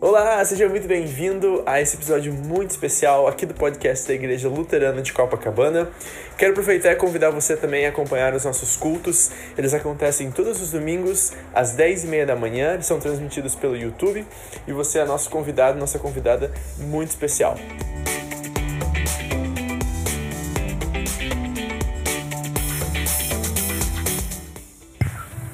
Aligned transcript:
Olá, 0.00 0.44
seja 0.44 0.68
muito 0.68 0.86
bem-vindo 0.86 1.62
a 1.64 1.80
esse 1.80 1.96
episódio 1.96 2.32
muito 2.32 2.70
especial 2.70 3.26
aqui 3.26 3.46
do 3.46 3.54
podcast 3.54 4.06
da 4.06 4.14
Igreja 4.14 4.48
Luterana 4.48 5.00
de 5.00 5.12
Copacabana. 5.12 5.90
Quero 6.36 6.52
aproveitar 6.52 6.92
e 6.92 6.96
convidar 6.96 7.30
você 7.30 7.56
também 7.56 7.86
a 7.86 7.88
acompanhar 7.88 8.34
os 8.34 8.44
nossos 8.44 8.76
cultos. 8.76 9.30
Eles 9.56 9.72
acontecem 9.74 10.30
todos 10.30 10.60
os 10.60 10.70
domingos 10.70 11.32
às 11.54 11.76
10h30 11.76 12.26
da 12.26 12.36
manhã, 12.36 12.74
eles 12.74 12.86
são 12.86 13.00
transmitidos 13.00 13.54
pelo 13.54 13.76
YouTube 13.76 14.26
e 14.66 14.72
você 14.72 14.98
é 14.98 15.04
nosso 15.04 15.30
convidado, 15.30 15.78
nossa 15.78 15.98
convidada 15.98 16.52
muito 16.78 17.10
especial. 17.10 17.56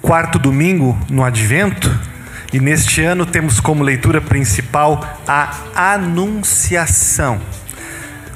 Quarto 0.09 0.39
domingo 0.39 0.99
no 1.11 1.23
Advento 1.23 1.95
e 2.51 2.59
neste 2.59 3.03
ano 3.03 3.27
temos 3.27 3.61
como 3.61 3.85
leitura 3.85 4.23
principal 4.23 5.05
a 5.29 5.93
Anunciação. 5.93 7.39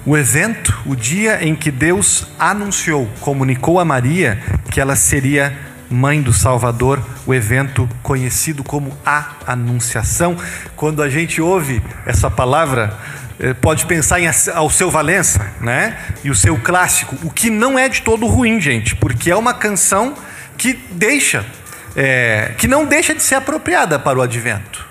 O 0.05 0.15
evento, 0.15 0.79
o 0.85 0.95
dia 0.95 1.43
em 1.43 1.57
que 1.57 1.71
Deus 1.71 2.27
anunciou, 2.39 3.09
comunicou 3.21 3.81
a 3.81 3.87
Maria 3.87 4.39
que 4.71 4.83
ela 4.83 4.95
seria 4.95 5.59
mãe 5.89 6.21
do 6.21 6.31
Salvador, 6.31 7.03
o 7.25 7.33
evento 7.33 7.89
conhecido 8.03 8.63
como 8.63 8.95
a 9.03 9.31
Anunciação. 9.47 10.37
Quando 10.77 11.03
a 11.03 11.09
gente 11.09 11.41
ouve 11.41 11.83
essa 12.05 12.31
palavra, 12.31 12.99
eh, 13.41 13.55
pode 13.55 13.87
pensar 13.87 14.21
em 14.21 14.29
ao 14.55 14.69
seu 14.69 14.91
Valença, 14.91 15.41
né? 15.59 15.97
E 16.23 16.29
o 16.29 16.35
seu 16.35 16.59
clássico, 16.59 17.17
o 17.23 17.31
que 17.31 17.49
não 17.49 17.79
é 17.79 17.89
de 17.89 18.03
todo 18.03 18.27
ruim, 18.27 18.61
gente, 18.61 18.95
porque 18.95 19.31
é 19.31 19.37
uma 19.37 19.55
canção 19.55 20.15
que 20.59 20.75
deixa 20.93 21.47
é, 21.95 22.55
que 22.59 22.67
não 22.67 22.85
deixa 22.87 23.15
de 23.15 23.23
ser 23.23 23.37
apropriada 23.37 23.99
para 23.99 24.19
o 24.19 24.23
advento. 24.23 24.87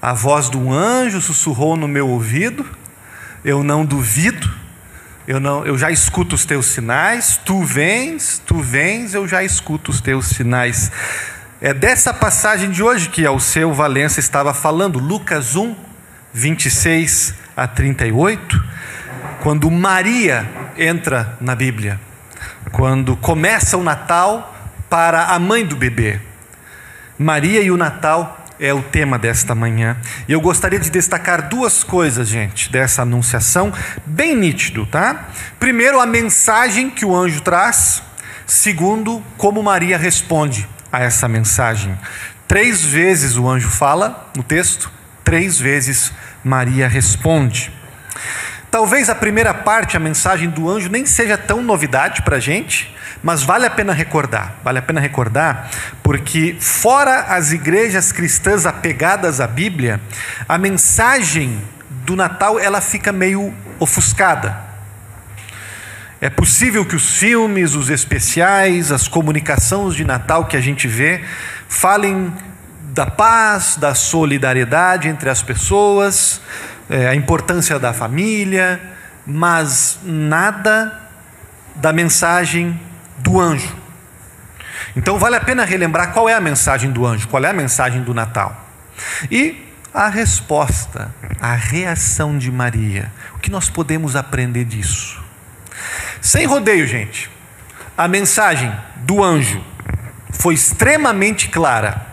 A 0.00 0.12
voz 0.12 0.48
do 0.48 0.72
anjo 0.72 1.20
sussurrou 1.20 1.76
no 1.76 1.88
meu 1.88 2.08
ouvido, 2.08 2.64
eu 3.44 3.62
não 3.62 3.84
duvido, 3.84 4.48
eu, 5.26 5.40
não, 5.40 5.66
eu 5.66 5.76
já 5.76 5.90
escuto 5.90 6.34
os 6.34 6.44
teus 6.44 6.66
sinais, 6.66 7.38
tu 7.44 7.62
vens, 7.62 8.40
tu 8.46 8.60
vens, 8.60 9.12
eu 9.12 9.26
já 9.26 9.42
escuto 9.42 9.90
os 9.90 10.00
teus 10.00 10.26
sinais. 10.26 10.90
É 11.60 11.74
dessa 11.74 12.14
passagem 12.14 12.70
de 12.70 12.82
hoje 12.82 13.08
que 13.08 13.24
seu 13.40 13.74
Valença 13.74 14.20
estava 14.20 14.54
falando, 14.54 14.98
Lucas 14.98 15.56
1, 15.56 15.74
26 16.32 17.34
a 17.56 17.66
38, 17.66 18.64
quando 19.42 19.70
Maria 19.70 20.48
entra 20.76 21.36
na 21.40 21.56
Bíblia, 21.56 22.00
quando 22.70 23.16
começa 23.16 23.76
o 23.76 23.82
Natal 23.82 24.57
para 24.88 25.26
a 25.26 25.38
mãe 25.38 25.64
do 25.64 25.76
bebê. 25.76 26.20
Maria 27.18 27.60
e 27.60 27.70
o 27.70 27.76
Natal 27.76 28.46
é 28.60 28.72
o 28.72 28.82
tema 28.82 29.18
desta 29.18 29.54
manhã. 29.54 29.96
E 30.26 30.32
eu 30.32 30.40
gostaria 30.40 30.78
de 30.78 30.90
destacar 30.90 31.48
duas 31.48 31.84
coisas, 31.84 32.28
gente, 32.28 32.70
dessa 32.70 33.02
anunciação, 33.02 33.72
bem 34.04 34.34
nítido, 34.34 34.86
tá? 34.86 35.28
Primeiro, 35.58 36.00
a 36.00 36.06
mensagem 36.06 36.90
que 36.90 37.04
o 37.04 37.14
anjo 37.14 37.40
traz. 37.40 38.02
Segundo, 38.46 39.22
como 39.36 39.62
Maria 39.62 39.98
responde 39.98 40.66
a 40.90 41.00
essa 41.00 41.28
mensagem. 41.28 41.98
Três 42.46 42.82
vezes 42.82 43.36
o 43.36 43.48
anjo 43.48 43.68
fala 43.68 44.30
no 44.34 44.42
texto, 44.42 44.90
três 45.22 45.60
vezes 45.60 46.12
Maria 46.42 46.88
responde. 46.88 47.70
Talvez 48.70 49.08
a 49.08 49.14
primeira 49.14 49.52
parte, 49.52 49.96
a 49.96 50.00
mensagem 50.00 50.48
do 50.48 50.68
anjo, 50.68 50.88
nem 50.88 51.04
seja 51.04 51.36
tão 51.36 51.62
novidade 51.62 52.22
para 52.22 52.36
a 52.36 52.40
gente, 52.40 52.94
mas 53.22 53.42
vale 53.42 53.66
a 53.66 53.70
pena 53.70 53.92
recordar. 53.92 54.54
Vale 54.62 54.78
a 54.78 54.82
pena 54.82 55.00
recordar, 55.00 55.70
porque 56.02 56.56
fora 56.60 57.20
as 57.28 57.52
igrejas 57.52 58.12
cristãs 58.12 58.66
apegadas 58.66 59.40
à 59.40 59.46
Bíblia, 59.46 60.00
a 60.48 60.56
mensagem 60.58 61.62
do 62.04 62.16
Natal 62.16 62.58
ela 62.58 62.80
fica 62.80 63.12
meio 63.12 63.52
ofuscada. 63.78 64.68
É 66.20 66.28
possível 66.28 66.84
que 66.84 66.96
os 66.96 67.16
filmes, 67.16 67.74
os 67.74 67.90
especiais, 67.90 68.90
as 68.90 69.06
comunicações 69.06 69.94
de 69.94 70.04
Natal 70.04 70.46
que 70.46 70.56
a 70.56 70.60
gente 70.60 70.88
vê 70.88 71.22
falem 71.68 72.32
da 72.92 73.06
paz, 73.06 73.76
da 73.76 73.94
solidariedade 73.94 75.06
entre 75.06 75.30
as 75.30 75.42
pessoas, 75.42 76.40
é, 76.90 77.06
a 77.06 77.14
importância 77.14 77.78
da 77.78 77.92
família, 77.92 78.80
mas 79.24 80.00
nada 80.02 81.08
da 81.76 81.92
mensagem 81.92 82.80
do 83.28 83.38
anjo. 83.38 83.76
Então 84.96 85.18
vale 85.18 85.36
a 85.36 85.40
pena 85.40 85.64
relembrar 85.64 86.12
qual 86.12 86.28
é 86.28 86.34
a 86.34 86.40
mensagem 86.40 86.90
do 86.90 87.06
anjo, 87.06 87.28
qual 87.28 87.44
é 87.44 87.50
a 87.50 87.52
mensagem 87.52 88.02
do 88.02 88.14
Natal. 88.14 88.68
E 89.30 89.64
a 89.92 90.08
resposta, 90.08 91.14
a 91.40 91.54
reação 91.54 92.38
de 92.38 92.50
Maria. 92.50 93.12
O 93.34 93.38
que 93.38 93.50
nós 93.50 93.68
podemos 93.68 94.16
aprender 94.16 94.64
disso? 94.64 95.22
Sem 96.20 96.46
rodeio, 96.46 96.86
gente. 96.86 97.30
A 97.96 98.08
mensagem 98.08 98.74
do 98.96 99.22
anjo 99.22 99.62
foi 100.30 100.54
extremamente 100.54 101.48
clara 101.48 102.06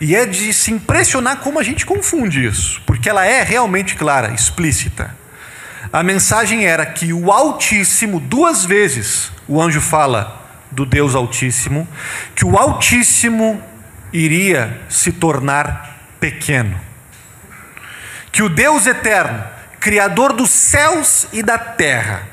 e 0.00 0.16
é 0.16 0.24
de 0.24 0.52
se 0.54 0.72
impressionar 0.72 1.38
como 1.38 1.58
a 1.58 1.62
gente 1.62 1.84
confunde 1.84 2.44
isso, 2.44 2.80
porque 2.86 3.08
ela 3.08 3.26
é 3.26 3.42
realmente 3.42 3.96
clara, 3.96 4.32
explícita. 4.32 5.19
A 5.92 6.04
mensagem 6.04 6.66
era 6.66 6.86
que 6.86 7.12
o 7.12 7.32
Altíssimo, 7.32 8.20
duas 8.20 8.64
vezes, 8.64 9.32
o 9.48 9.60
anjo 9.60 9.80
fala 9.80 10.40
do 10.70 10.86
Deus 10.86 11.16
Altíssimo, 11.16 11.86
que 12.32 12.44
o 12.44 12.56
Altíssimo 12.56 13.60
iria 14.12 14.80
se 14.88 15.10
tornar 15.10 15.98
pequeno. 16.20 16.80
Que 18.30 18.40
o 18.40 18.48
Deus 18.48 18.86
Eterno, 18.86 19.42
Criador 19.80 20.32
dos 20.32 20.50
céus 20.50 21.26
e 21.32 21.42
da 21.42 21.58
terra, 21.58 22.28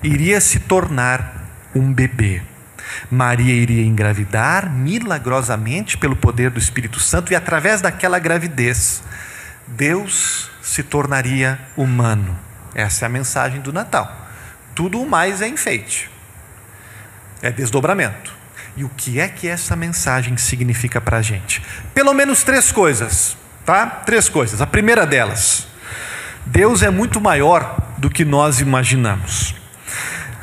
iria 0.00 0.40
se 0.40 0.60
tornar 0.60 1.44
um 1.74 1.92
bebê. 1.92 2.40
Maria 3.10 3.52
iria 3.52 3.82
engravidar 3.82 4.70
milagrosamente 4.70 5.98
pelo 5.98 6.14
poder 6.14 6.50
do 6.50 6.60
Espírito 6.60 7.00
Santo 7.00 7.32
e 7.32 7.36
através 7.36 7.80
daquela 7.80 8.20
gravidez, 8.20 9.02
Deus 9.66 10.48
se 10.62 10.84
tornaria 10.84 11.58
humano. 11.76 12.45
Essa 12.76 13.06
é 13.06 13.06
a 13.06 13.08
mensagem 13.08 13.62
do 13.62 13.72
Natal. 13.72 14.14
Tudo 14.74 15.00
o 15.00 15.08
mais 15.08 15.40
é 15.40 15.48
enfeite, 15.48 16.10
é 17.40 17.50
desdobramento. 17.50 18.36
E 18.76 18.84
o 18.84 18.90
que 18.90 19.18
é 19.18 19.26
que 19.28 19.48
essa 19.48 19.74
mensagem 19.74 20.36
significa 20.36 21.00
para 21.00 21.16
a 21.16 21.22
gente? 21.22 21.62
Pelo 21.94 22.12
menos 22.12 22.44
três 22.44 22.70
coisas, 22.70 23.34
tá? 23.64 23.86
Três 23.86 24.28
coisas. 24.28 24.60
A 24.60 24.66
primeira 24.66 25.06
delas, 25.06 25.66
Deus 26.44 26.82
é 26.82 26.90
muito 26.90 27.18
maior 27.18 27.78
do 27.96 28.10
que 28.10 28.26
nós 28.26 28.60
imaginamos. 28.60 29.54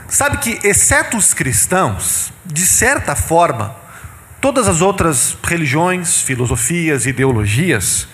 Sabe 0.07 0.37
que, 0.37 0.67
exceto 0.67 1.17
os 1.17 1.35
cristãos, 1.35 2.33
de 2.43 2.65
certa 2.65 3.15
forma, 3.15 3.75
todas 4.41 4.67
as 4.67 4.81
outras 4.81 5.37
religiões, 5.43 6.19
filosofias, 6.19 7.05
ideologias, 7.05 8.07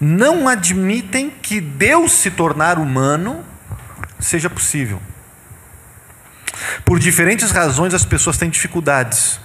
não 0.00 0.48
admitem 0.48 1.28
que 1.28 1.60
Deus 1.60 2.12
se 2.12 2.30
tornar 2.30 2.78
humano 2.78 3.44
seja 4.18 4.50
possível. 4.50 5.00
Por 6.84 6.98
diferentes 6.98 7.50
razões, 7.50 7.94
as 7.94 8.04
pessoas 8.04 8.36
têm 8.36 8.50
dificuldades 8.50 9.40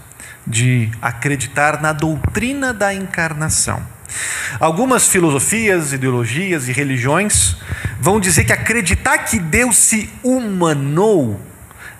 de 0.45 0.89
acreditar 1.01 1.81
na 1.81 1.93
doutrina 1.93 2.73
da 2.73 2.93
encarnação. 2.93 3.85
Algumas 4.59 5.07
filosofias, 5.07 5.93
ideologias 5.93 6.67
e 6.67 6.71
religiões 6.71 7.57
vão 7.99 8.19
dizer 8.19 8.45
que 8.45 8.53
acreditar 8.53 9.19
que 9.19 9.39
Deus 9.39 9.77
se 9.77 10.09
humanou 10.21 11.39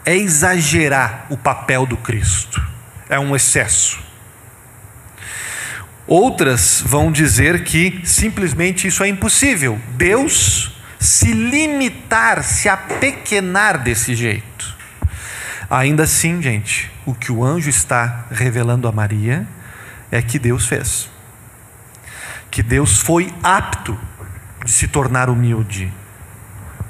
é 0.06 0.16
exagerar 0.16 1.26
o 1.30 1.38
papel 1.38 1.86
do 1.86 1.98
Cristo, 1.98 2.62
é 3.10 3.18
um 3.18 3.36
excesso. 3.36 4.04
Outras 6.06 6.84
vão 6.86 7.12
dizer 7.12 7.64
que 7.64 8.02
simplesmente 8.04 8.88
isso 8.88 9.04
é 9.04 9.08
impossível. 9.08 9.80
Deus 9.96 10.74
se 11.04 11.32
limitar, 11.32 12.44
se 12.44 12.70
apequenar 12.70 13.78
desse 13.78 14.16
jeito. 14.16 14.76
Ainda 15.70 16.04
assim, 16.04 16.42
gente, 16.42 16.92
o 17.06 17.14
que 17.14 17.32
o 17.32 17.44
anjo 17.44 17.70
está 17.70 18.26
revelando 18.32 18.88
a 18.88 18.92
Maria 18.92 19.48
é 20.12 20.22
que 20.22 20.40
Deus 20.40 20.66
fez. 20.66 21.10
Que 22.50 22.62
Deus 22.62 23.00
foi 23.00 23.34
apto 23.44 24.00
de 24.64 24.72
se 24.72 24.88
tornar 24.88 25.30
humilde. 25.30 25.92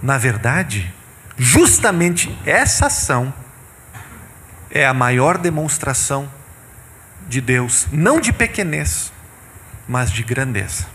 Na 0.02 0.18
verdade, 0.18 0.94
Justamente 1.38 2.38
essa 2.46 2.88
ação 2.88 3.34
é 4.70 4.86
a 4.86 4.94
maior 4.94 5.38
demonstração 5.38 6.30
de 7.28 7.42
Deus, 7.42 7.88
não 7.92 8.20
de 8.20 8.32
pequenez, 8.32 9.12
mas 9.88 10.12
de 10.12 10.24
grandeza. 10.24 10.86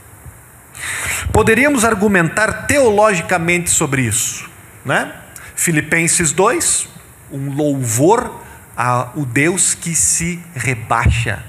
Poderíamos 1.33 1.85
argumentar 1.85 2.67
teologicamente 2.67 3.71
sobre 3.71 4.03
isso, 4.03 4.49
né? 4.85 5.13
Filipenses 5.55 6.33
2, 6.33 6.89
um 7.33 7.53
louvor 7.53 8.43
a, 8.77 9.11
o 9.17 9.27
Deus 9.27 9.75
que 9.75 9.95
se 9.95 10.41
rebaixa, 10.55 11.45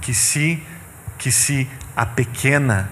que 0.00 0.12
se, 0.12 0.60
que 1.16 1.30
se 1.30 1.68
apequena. 1.94 2.90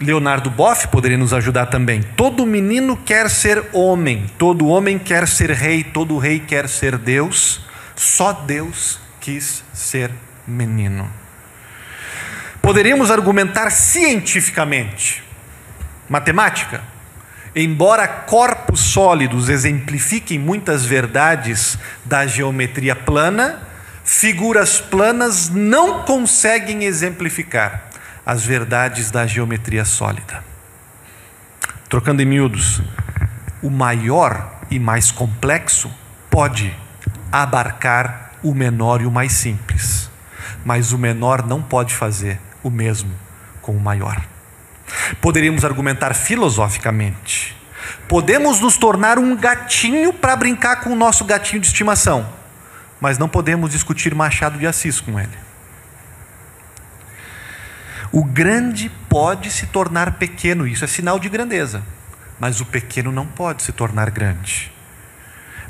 Leonardo 0.00 0.50
Boff 0.50 0.88
poderia 0.88 1.18
nos 1.18 1.32
ajudar 1.32 1.66
também. 1.66 2.02
Todo 2.16 2.46
menino 2.46 2.96
quer 2.96 3.28
ser 3.28 3.64
homem, 3.72 4.26
todo 4.38 4.66
homem 4.68 4.98
quer 4.98 5.26
ser 5.26 5.50
rei, 5.50 5.82
todo 5.82 6.18
rei 6.18 6.38
quer 6.38 6.68
ser 6.68 6.96
Deus, 6.98 7.64
só 7.96 8.32
Deus 8.32 9.00
quis 9.20 9.64
ser 9.72 10.10
menino. 10.46 11.23
Poderíamos 12.64 13.10
argumentar 13.10 13.68
cientificamente, 13.70 15.22
matemática, 16.08 16.80
embora 17.54 18.08
corpos 18.08 18.80
sólidos 18.80 19.50
exemplifiquem 19.50 20.38
muitas 20.38 20.82
verdades 20.82 21.78
da 22.06 22.26
geometria 22.26 22.96
plana, 22.96 23.60
figuras 24.02 24.80
planas 24.80 25.50
não 25.50 26.04
conseguem 26.04 26.84
exemplificar 26.84 27.90
as 28.24 28.46
verdades 28.46 29.10
da 29.10 29.26
geometria 29.26 29.84
sólida. 29.84 30.42
Trocando 31.86 32.22
em 32.22 32.24
miúdos, 32.24 32.80
o 33.62 33.68
maior 33.68 34.58
e 34.70 34.78
mais 34.78 35.10
complexo 35.10 35.92
pode 36.30 36.74
abarcar 37.30 38.32
o 38.42 38.54
menor 38.54 39.02
e 39.02 39.06
o 39.06 39.10
mais 39.10 39.32
simples, 39.32 40.10
mas 40.64 40.92
o 40.92 40.98
menor 40.98 41.46
não 41.46 41.60
pode 41.60 41.94
fazer 41.94 42.40
o 42.64 42.70
mesmo 42.70 43.14
com 43.62 43.76
o 43.76 43.80
maior. 43.80 44.20
Poderíamos 45.20 45.64
argumentar 45.64 46.14
filosoficamente. 46.14 47.56
Podemos 48.08 48.60
nos 48.60 48.76
tornar 48.76 49.18
um 49.18 49.36
gatinho 49.36 50.12
para 50.12 50.34
brincar 50.34 50.76
com 50.76 50.90
o 50.90 50.96
nosso 50.96 51.24
gatinho 51.24 51.60
de 51.60 51.68
estimação, 51.68 52.28
mas 53.00 53.18
não 53.18 53.28
podemos 53.28 53.70
discutir 53.70 54.14
Machado 54.14 54.58
de 54.58 54.66
Assis 54.66 55.00
com 55.00 55.20
ele. 55.20 55.44
O 58.10 58.24
grande 58.24 58.90
pode 59.08 59.50
se 59.50 59.66
tornar 59.66 60.12
pequeno, 60.12 60.66
isso 60.66 60.84
é 60.84 60.88
sinal 60.88 61.18
de 61.18 61.28
grandeza, 61.28 61.82
mas 62.38 62.60
o 62.60 62.66
pequeno 62.66 63.10
não 63.10 63.26
pode 63.26 63.62
se 63.62 63.72
tornar 63.72 64.10
grande. 64.10 64.72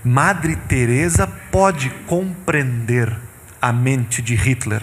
Madre 0.04 0.54
Teresa 0.54 1.26
pode 1.26 1.88
compreender 2.06 3.16
a 3.60 3.72
mente 3.72 4.20
de 4.20 4.34
Hitler. 4.34 4.82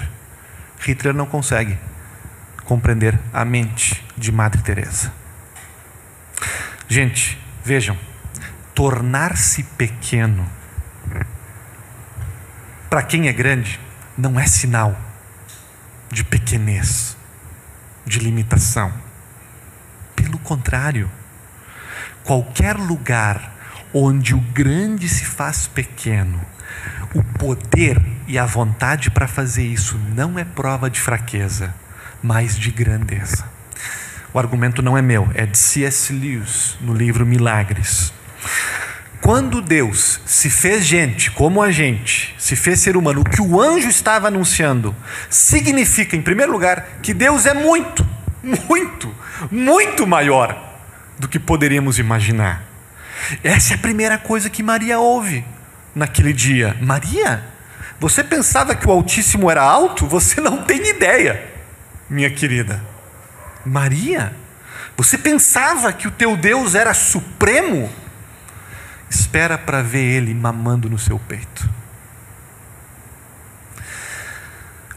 Hitler 0.79 1.13
não 1.13 1.27
consegue 1.27 1.77
compreender 2.71 3.19
a 3.33 3.44
mente 3.44 4.01
de 4.15 4.31
Madre 4.31 4.62
Teresa. 4.62 5.12
Gente, 6.88 7.38
vejam, 7.65 7.97
tornar-se 8.73 9.62
pequeno 9.63 10.47
para 12.89 13.03
quem 13.03 13.27
é 13.27 13.33
grande 13.33 13.77
não 14.18 14.39
é 14.39 14.45
sinal 14.45 14.97
de 16.09 16.23
pequenez, 16.23 17.18
de 18.06 18.19
limitação. 18.19 18.94
Pelo 20.15 20.39
contrário, 20.39 21.12
qualquer 22.24 22.77
lugar 22.77 23.53
onde 23.94 24.33
o 24.33 24.39
grande 24.39 25.09
se 25.09 25.25
faz 25.25 25.67
pequeno, 25.67 26.39
o 27.13 27.21
poder 27.38 28.01
e 28.29 28.39
a 28.39 28.45
vontade 28.45 29.12
para 29.12 29.27
fazer 29.27 29.65
isso 29.65 29.97
não 30.15 30.39
é 30.39 30.45
prova 30.45 30.89
de 30.89 31.01
fraqueza, 31.01 31.75
mas 32.21 32.57
de 32.57 32.71
grandeza. 32.71 33.45
O 34.33 34.39
argumento 34.39 34.81
não 34.81 34.97
é 34.97 35.01
meu, 35.01 35.29
é 35.33 35.45
de 35.45 35.57
C.S. 35.57 36.13
Lewis, 36.13 36.77
no 36.79 36.94
livro 36.94 37.25
Milagres. 37.25 38.13
Quando 39.19 39.62
Deus 39.62 40.21
se 40.25 40.50
fez 40.50 40.85
gente 40.85 41.29
como 41.31 41.62
a 41.62 41.69
gente, 41.69 42.33
se 42.38 42.56
fez 42.56 42.79
ser 42.79 42.95
humano, 42.95 43.21
o 43.21 43.23
que 43.23 43.41
o 43.41 43.62
anjo 43.62 43.89
estava 43.89 44.29
anunciando 44.29 44.95
significa, 45.29 46.15
em 46.15 46.21
primeiro 46.21 46.51
lugar, 46.51 47.00
que 47.03 47.13
Deus 47.13 47.45
é 47.45 47.53
muito, 47.53 48.07
muito, 48.41 49.13
muito 49.51 50.07
maior 50.07 50.57
do 51.19 51.27
que 51.27 51.38
poderíamos 51.38 52.00
imaginar. 52.00 52.63
Essa 53.44 53.74
é 53.74 53.75
a 53.75 53.79
primeira 53.79 54.17
coisa 54.17 54.50
que 54.50 54.63
Maria 54.63 54.97
ouve 54.97 55.45
naquele 55.94 56.33
dia. 56.33 56.75
Maria, 56.81 57.44
você 58.00 58.24
pensava 58.24 58.74
que 58.75 58.88
o 58.88 58.91
Altíssimo 58.91 59.51
era 59.51 59.62
alto? 59.62 60.07
Você 60.07 60.39
não 60.41 60.63
tem 60.63 60.88
ideia 60.89 61.50
minha 62.11 62.29
querida. 62.29 62.83
Maria, 63.65 64.35
você 64.97 65.17
pensava 65.17 65.93
que 65.93 66.09
o 66.09 66.11
teu 66.11 66.35
Deus 66.35 66.75
era 66.75 66.93
supremo? 66.93 67.89
Espera 69.09 69.57
para 69.57 69.81
ver 69.81 70.03
ele 70.03 70.33
mamando 70.33 70.89
no 70.89 70.99
seu 70.99 71.17
peito. 71.17 71.69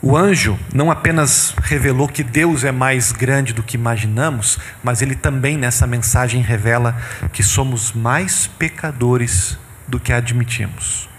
O 0.03 0.17
anjo 0.17 0.59
não 0.75 0.91
apenas 0.91 1.55
revelou 1.63 2.09
que 2.09 2.25
Deus 2.25 2.65
é 2.65 2.73
mais 2.73 3.13
grande 3.13 3.55
do 3.55 3.63
que 3.63 3.77
imaginamos, 3.77 4.59
mas 4.83 5.01
ele 5.01 5.15
também 5.15 5.57
nessa 5.57 5.87
mensagem 5.87 6.43
revela 6.43 7.01
que 7.33 7.43
somos 7.43 7.93
mais 7.93 8.47
pecadores 8.47 9.57
do 9.87 10.01
que 10.01 10.13
admitimos 10.13 11.14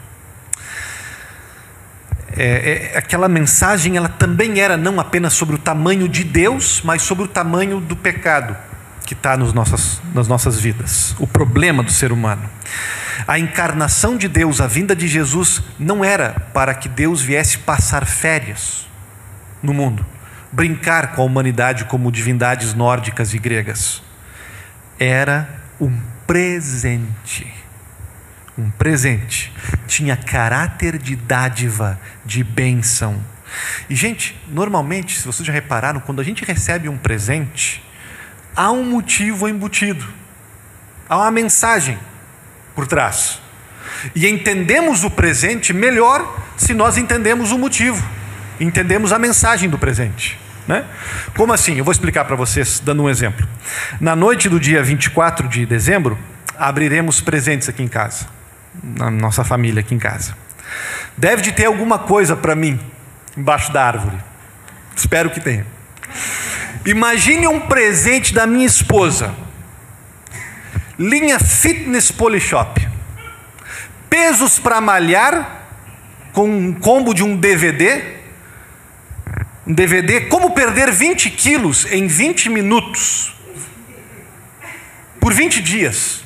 é, 2.37 2.91
é, 2.93 2.97
aquela 2.97 3.27
mensagem 3.27 3.95
ela 3.97 4.09
também 4.09 4.59
era 4.59 4.75
não 4.75 4.99
apenas 4.99 5.33
sobre 5.33 5.55
o 5.55 5.57
tamanho 5.57 6.07
de 6.07 6.23
Deus, 6.23 6.81
mas 6.83 7.01
sobre 7.01 7.23
o 7.23 7.27
tamanho 7.27 7.79
do 7.79 7.95
pecado 7.95 8.55
que 9.05 9.13
está 9.13 9.37
nas 9.37 9.53
nossas, 9.53 10.01
nas 10.13 10.27
nossas 10.27 10.59
vidas, 10.59 11.15
o 11.19 11.27
problema 11.27 11.83
do 11.83 11.91
ser 11.91 12.11
humano. 12.11 12.49
A 13.27 13.37
encarnação 13.37 14.17
de 14.17 14.27
Deus, 14.27 14.59
a 14.59 14.67
vinda 14.67 14.95
de 14.95 15.07
Jesus, 15.07 15.61
não 15.77 16.03
era 16.03 16.31
para 16.53 16.73
que 16.73 16.89
Deus 16.89 17.21
viesse 17.21 17.59
passar 17.59 18.05
férias 18.05 18.87
no 19.61 19.73
mundo, 19.73 20.05
brincar 20.51 21.13
com 21.15 21.21
a 21.21 21.25
humanidade 21.25 21.85
como 21.85 22.11
divindades 22.11 22.73
nórdicas 22.73 23.33
e 23.33 23.37
gregas. 23.37 24.01
Era 24.99 25.47
um 25.79 25.95
presente 26.25 27.65
um 28.57 28.69
presente, 28.69 29.51
tinha 29.87 30.17
caráter 30.17 30.97
de 30.97 31.15
dádiva, 31.15 31.99
de 32.25 32.43
bênção. 32.43 33.21
E, 33.89 33.95
gente, 33.95 34.39
normalmente, 34.49 35.17
se 35.17 35.25
vocês 35.25 35.45
já 35.45 35.53
repararam, 35.53 35.99
quando 35.99 36.19
a 36.19 36.23
gente 36.23 36.43
recebe 36.43 36.89
um 36.89 36.97
presente, 36.97 37.83
há 38.55 38.71
um 38.71 38.83
motivo 38.83 39.47
embutido, 39.47 40.05
há 41.07 41.17
uma 41.17 41.31
mensagem 41.31 41.97
por 42.73 42.87
trás. 42.87 43.41
E 44.15 44.27
entendemos 44.27 45.03
o 45.03 45.09
presente 45.09 45.73
melhor 45.73 46.43
se 46.57 46.73
nós 46.73 46.97
entendemos 46.97 47.51
o 47.51 47.57
motivo, 47.57 48.03
entendemos 48.59 49.13
a 49.13 49.19
mensagem 49.19 49.69
do 49.69 49.77
presente. 49.77 50.39
Né? 50.67 50.83
Como 51.37 51.53
assim? 51.53 51.77
Eu 51.77 51.83
vou 51.83 51.91
explicar 51.91 52.25
para 52.25 52.35
vocês, 52.35 52.79
dando 52.79 53.03
um 53.03 53.09
exemplo. 53.09 53.47
Na 54.01 54.15
noite 54.15 54.49
do 54.49 54.59
dia 54.59 54.81
24 54.81 55.47
de 55.47 55.63
dezembro, 55.65 56.17
abriremos 56.57 57.21
presentes 57.21 57.69
aqui 57.69 57.83
em 57.83 57.87
casa 57.87 58.34
na 58.83 59.09
nossa 59.09 59.43
família 59.43 59.81
aqui 59.81 59.93
em 59.93 59.99
casa. 59.99 60.35
Deve 61.17 61.41
de 61.41 61.51
ter 61.51 61.65
alguma 61.65 61.99
coisa 61.99 62.35
para 62.35 62.55
mim 62.55 62.79
embaixo 63.37 63.71
da 63.71 63.85
árvore. 63.85 64.17
Espero 64.95 65.29
que 65.29 65.39
tenha. 65.39 65.65
Imagine 66.85 67.47
um 67.47 67.59
presente 67.61 68.33
da 68.33 68.45
minha 68.45 68.65
esposa. 68.65 69.33
Linha 70.97 71.39
Fitness 71.39 72.11
Polishop. 72.11 72.87
Pesos 74.09 74.59
para 74.59 74.79
malhar 74.79 75.63
com 76.31 76.47
um 76.47 76.73
combo 76.73 77.13
de 77.13 77.23
um 77.23 77.35
DVD. 77.35 78.15
Um 79.67 79.73
DVD 79.73 80.21
Como 80.21 80.51
perder 80.51 80.91
20 80.91 81.29
quilos 81.31 81.85
em 81.91 82.07
20 82.07 82.49
minutos. 82.49 83.35
Por 85.19 85.33
20 85.33 85.61
dias 85.61 86.24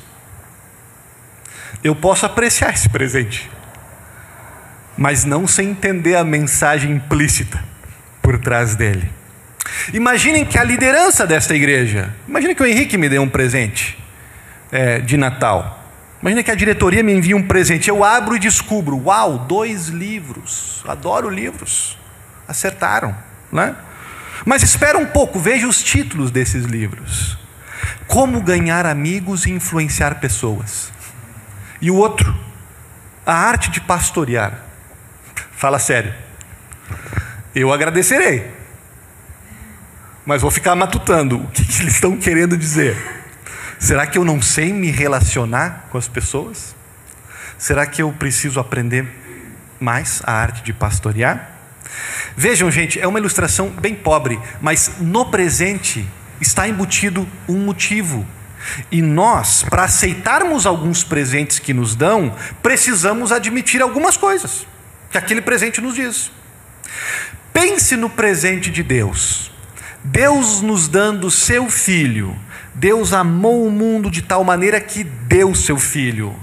eu 1.82 1.94
posso 1.94 2.26
apreciar 2.26 2.74
esse 2.74 2.88
presente, 2.88 3.50
mas 4.96 5.24
não 5.24 5.46
sem 5.46 5.70
entender 5.70 6.16
a 6.16 6.24
mensagem 6.24 6.92
implícita 6.92 7.62
por 8.20 8.38
trás 8.38 8.74
dele. 8.74 9.10
Imaginem 9.92 10.44
que 10.44 10.58
a 10.58 10.64
liderança 10.64 11.26
desta 11.26 11.54
igreja, 11.54 12.14
imagine 12.28 12.54
que 12.54 12.62
o 12.62 12.66
Henrique 12.66 12.98
me 12.98 13.08
dê 13.08 13.18
um 13.18 13.28
presente 13.28 13.98
é, 14.70 14.98
de 14.98 15.16
Natal. 15.16 15.78
Imagina 16.20 16.42
que 16.42 16.50
a 16.50 16.54
diretoria 16.54 17.02
me 17.02 17.14
envia 17.14 17.36
um 17.36 17.42
presente, 17.42 17.88
eu 17.88 18.04
abro 18.04 18.36
e 18.36 18.38
descubro, 18.38 19.04
uau, 19.06 19.38
dois 19.38 19.88
livros, 19.88 20.84
adoro 20.86 21.30
livros, 21.30 21.96
acertaram, 22.46 23.16
né? 23.50 23.74
Mas 24.44 24.62
espera 24.62 24.98
um 24.98 25.06
pouco, 25.06 25.38
veja 25.38 25.66
os 25.66 25.82
títulos 25.82 26.30
desses 26.30 26.64
livros. 26.64 27.38
Como 28.06 28.42
ganhar 28.42 28.84
amigos 28.86 29.46
e 29.46 29.50
influenciar 29.50 30.16
pessoas. 30.16 30.92
E 31.80 31.90
o 31.90 31.96
outro, 31.96 32.36
a 33.24 33.32
arte 33.32 33.70
de 33.70 33.80
pastorear. 33.80 34.64
Fala 35.52 35.78
sério. 35.78 36.14
Eu 37.54 37.72
agradecerei. 37.72 38.50
Mas 40.24 40.42
vou 40.42 40.50
ficar 40.50 40.74
matutando. 40.74 41.38
O 41.38 41.48
que, 41.48 41.62
eles 41.62 41.94
estão 41.94 42.16
querendo 42.16 42.56
dizer? 42.56 42.96
Será 43.78 44.06
que 44.06 44.18
eu 44.18 44.24
não 44.24 44.42
sei 44.42 44.72
me 44.72 44.90
relacionar 44.90 45.86
com 45.90 45.96
as 45.96 46.06
pessoas? 46.06 46.74
Será 47.58 47.86
que 47.86 48.02
eu 48.02 48.12
preciso 48.12 48.60
aprender 48.60 49.06
mais 49.80 50.22
a 50.24 50.32
arte 50.32 50.62
de 50.62 50.72
pastorear? 50.72 51.50
Vejam, 52.36 52.70
gente, 52.70 53.00
é 53.00 53.06
uma 53.06 53.18
ilustração 53.18 53.70
bem 53.70 53.94
pobre, 53.94 54.38
mas 54.60 54.92
no 55.00 55.26
presente 55.30 56.06
está 56.40 56.68
embutido 56.68 57.26
um 57.48 57.58
motivo. 57.58 58.26
E 58.90 59.00
nós, 59.00 59.62
para 59.62 59.84
aceitarmos 59.84 60.66
alguns 60.66 61.02
presentes 61.04 61.58
que 61.58 61.72
nos 61.72 61.94
dão, 61.94 62.34
precisamos 62.62 63.32
admitir 63.32 63.80
algumas 63.82 64.16
coisas 64.16 64.66
que 65.10 65.18
aquele 65.18 65.40
presente 65.40 65.80
nos 65.80 65.94
diz. 65.94 66.30
Pense 67.52 67.96
no 67.96 68.08
presente 68.08 68.70
de 68.70 68.82
Deus. 68.82 69.50
Deus 70.04 70.60
nos 70.62 70.88
dando 70.88 71.30
seu 71.30 71.68
filho. 71.68 72.36
Deus 72.74 73.12
amou 73.12 73.66
o 73.66 73.70
mundo 73.70 74.10
de 74.10 74.22
tal 74.22 74.44
maneira 74.44 74.80
que 74.80 75.04
deu 75.04 75.54
seu 75.54 75.76
filho. 75.76 76.34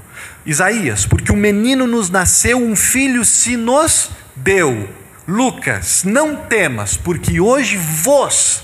Isaías, 0.46 1.06
porque 1.06 1.32
um 1.32 1.36
menino 1.36 1.88
nos 1.88 2.10
nasceu, 2.10 2.58
um 2.58 2.76
filho 2.76 3.26
se 3.26 3.58
nos 3.58 4.12
deu. 4.36 4.90
Lucas, 5.28 6.04
não 6.06 6.36
temas, 6.36 6.96
porque 6.96 7.40
hoje 7.40 7.76
vos 7.76 8.64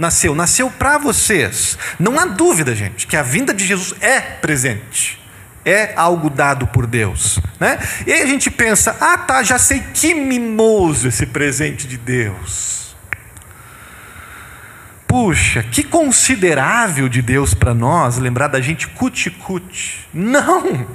nasceu, 0.00 0.34
nasceu 0.34 0.70
para 0.70 0.96
vocês. 0.96 1.78
Não 1.98 2.18
há 2.18 2.24
dúvida, 2.24 2.74
gente, 2.74 3.06
que 3.06 3.16
a 3.16 3.22
vinda 3.22 3.52
de 3.52 3.66
Jesus 3.66 3.94
é 4.00 4.18
presente. 4.18 5.20
É 5.62 5.92
algo 5.94 6.30
dado 6.30 6.66
por 6.66 6.86
Deus, 6.86 7.38
né? 7.60 7.78
E 8.06 8.12
aí 8.12 8.22
a 8.22 8.26
gente 8.26 8.50
pensa: 8.50 8.96
"Ah, 8.98 9.18
tá, 9.18 9.42
já 9.42 9.58
sei 9.58 9.80
que 9.92 10.14
mimoso 10.14 11.06
esse 11.06 11.26
presente 11.26 11.86
de 11.86 11.98
Deus". 11.98 12.96
Puxa, 15.06 15.62
que 15.62 15.82
considerável 15.82 17.08
de 17.08 17.20
Deus 17.20 17.52
para 17.52 17.74
nós 17.74 18.16
lembrar 18.16 18.48
da 18.48 18.60
gente 18.60 18.88
cuti-cuti. 18.88 20.08
Não! 20.14 20.86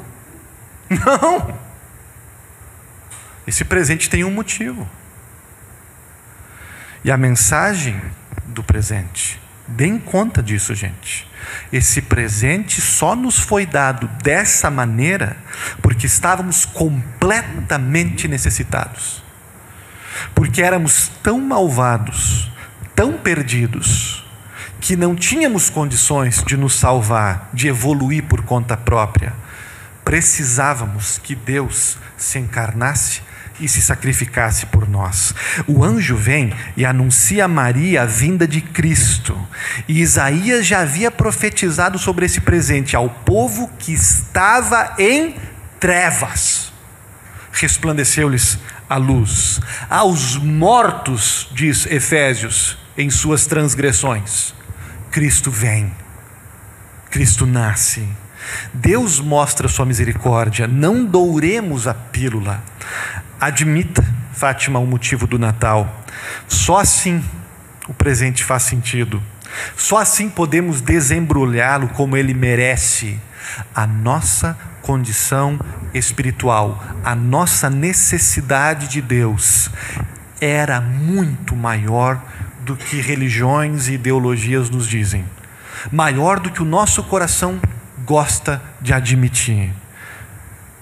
Não! 0.89 1.59
Esse 3.45 3.63
presente 3.63 4.09
tem 4.09 4.23
um 4.23 4.31
motivo. 4.31 4.89
E 7.03 7.11
a 7.11 7.17
mensagem 7.17 8.01
do 8.47 8.63
presente, 8.63 9.39
deem 9.67 9.97
conta 9.97 10.41
disso, 10.41 10.73
gente. 10.73 11.27
Esse 11.71 12.01
presente 12.01 12.81
só 12.81 13.15
nos 13.15 13.39
foi 13.39 13.65
dado 13.65 14.07
dessa 14.23 14.69
maneira 14.71 15.37
porque 15.81 16.05
estávamos 16.05 16.65
completamente 16.65 18.27
necessitados. 18.27 19.23
Porque 20.33 20.61
éramos 20.61 21.11
tão 21.21 21.39
malvados, 21.41 22.51
tão 22.95 23.13
perdidos, 23.13 24.25
que 24.79 24.95
não 24.95 25.15
tínhamos 25.15 25.69
condições 25.69 26.43
de 26.43 26.55
nos 26.55 26.75
salvar, 26.75 27.49
de 27.53 27.67
evoluir 27.67 28.23
por 28.23 28.43
conta 28.43 28.77
própria 28.77 29.33
precisávamos 30.05 31.17
que 31.17 31.33
Deus 31.35 31.97
se 32.15 32.37
encarnasse 32.37 33.23
e 33.59 33.67
se 33.67 33.81
sacrificasse 33.81 34.65
por 34.67 34.87
nós. 34.87 35.33
O 35.67 35.83
anjo 35.83 36.15
vem 36.15 36.53
e 36.75 36.85
anuncia 36.85 37.45
a 37.45 37.47
Maria 37.47 38.03
a 38.03 38.05
vinda 38.05 38.47
de 38.47 38.61
Cristo. 38.61 39.37
E 39.87 40.01
Isaías 40.01 40.65
já 40.65 40.81
havia 40.81 41.09
profetizado 41.11 41.97
sobre 41.97 42.25
esse 42.25 42.41
presente 42.41 42.95
ao 42.95 43.09
povo 43.09 43.69
que 43.79 43.93
estava 43.93 44.95
em 44.97 45.35
trevas. 45.79 46.73
Resplandeceu-lhes 47.51 48.59
a 48.89 48.97
luz. 48.97 49.59
Aos 49.89 50.37
mortos, 50.37 51.49
diz 51.53 51.85
Efésios, 51.85 52.77
em 52.97 53.09
suas 53.09 53.45
transgressões, 53.45 54.53
Cristo 55.11 55.49
vem. 55.49 55.91
Cristo 57.09 57.45
nasce 57.45 58.07
Deus 58.73 59.19
mostra 59.19 59.67
sua 59.67 59.85
misericórdia, 59.85 60.67
não 60.67 61.05
douremos 61.05 61.87
a 61.87 61.93
pílula. 61.93 62.63
Admita, 63.39 64.05
Fátima, 64.33 64.79
o 64.79 64.87
motivo 64.87 65.27
do 65.27 65.39
Natal. 65.39 66.03
Só 66.47 66.77
assim 66.77 67.23
o 67.87 67.93
presente 67.93 68.43
faz 68.43 68.63
sentido. 68.63 69.21
Só 69.75 69.97
assim 69.97 70.29
podemos 70.29 70.81
desembrulhá-lo 70.81 71.89
como 71.89 72.17
ele 72.17 72.33
merece. 72.33 73.19
A 73.73 73.85
nossa 73.85 74.57
condição 74.81 75.59
espiritual, 75.93 76.83
a 77.03 77.15
nossa 77.15 77.69
necessidade 77.69 78.87
de 78.87 79.01
Deus 79.01 79.69
era 80.41 80.81
muito 80.81 81.55
maior 81.55 82.21
do 82.61 82.75
que 82.75 82.99
religiões 82.99 83.87
e 83.87 83.93
ideologias 83.93 84.69
nos 84.69 84.87
dizem. 84.87 85.25
Maior 85.91 86.39
do 86.39 86.51
que 86.51 86.61
o 86.61 86.65
nosso 86.65 87.03
coração 87.03 87.59
gosta 88.03 88.61
de 88.81 88.93
admitir. 88.93 89.71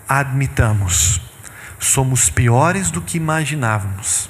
Admitamos, 0.07 1.21
somos 1.83 2.29
piores 2.29 2.89
do 2.89 3.01
que 3.01 3.17
imaginávamos, 3.17 4.29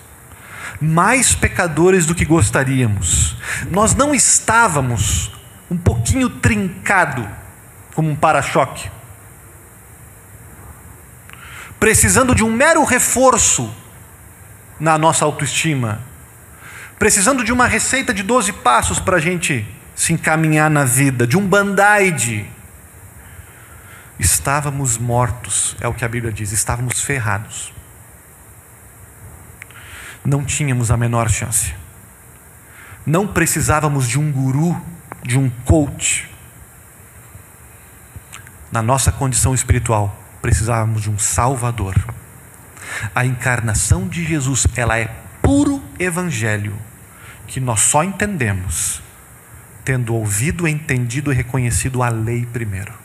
mais 0.81 1.33
pecadores 1.35 2.05
do 2.05 2.15
que 2.15 2.25
gostaríamos. 2.25 3.37
Nós 3.69 3.95
não 3.95 4.13
estávamos 4.13 5.31
um 5.69 5.77
pouquinho 5.77 6.29
trincado 6.29 7.27
como 7.93 8.09
um 8.09 8.15
para-choque, 8.15 8.89
precisando 11.79 12.33
de 12.33 12.43
um 12.43 12.51
mero 12.51 12.83
reforço 12.83 13.73
na 14.79 14.97
nossa 14.97 15.25
autoestima, 15.25 16.01
precisando 16.97 17.43
de 17.43 17.51
uma 17.51 17.67
receita 17.67 18.13
de 18.13 18.23
12 18.23 18.53
passos 18.53 18.99
para 18.99 19.17
a 19.17 19.19
gente 19.19 19.67
se 19.95 20.13
encaminhar 20.13 20.69
na 20.69 20.85
vida, 20.85 21.27
de 21.27 21.37
um 21.37 21.45
band-aid 21.45 22.49
Estávamos 24.19 24.97
mortos, 24.97 25.75
é 25.81 25.87
o 25.87 25.93
que 25.93 26.05
a 26.05 26.07
Bíblia 26.07 26.31
diz, 26.31 26.51
estávamos 26.51 27.01
ferrados. 27.01 27.73
Não 30.23 30.45
tínhamos 30.45 30.91
a 30.91 30.97
menor 30.97 31.29
chance. 31.29 31.73
Não 33.05 33.27
precisávamos 33.27 34.07
de 34.07 34.19
um 34.19 34.31
guru, 34.31 34.79
de 35.23 35.37
um 35.37 35.49
coach. 35.65 36.29
Na 38.71 38.81
nossa 38.81 39.11
condição 39.11 39.53
espiritual, 39.53 40.15
precisávamos 40.41 41.01
de 41.01 41.09
um 41.09 41.17
salvador. 41.17 41.95
A 43.15 43.25
encarnação 43.25 44.07
de 44.07 44.23
Jesus, 44.23 44.67
ela 44.75 44.97
é 44.97 45.07
puro 45.41 45.83
evangelho 45.99 46.77
que 47.47 47.59
nós 47.59 47.81
só 47.81 48.03
entendemos 48.03 49.01
tendo 49.83 50.15
ouvido, 50.15 50.65
entendido 50.65 51.33
e 51.33 51.35
reconhecido 51.35 52.01
a 52.01 52.07
lei 52.07 52.45
primeiro 52.45 53.02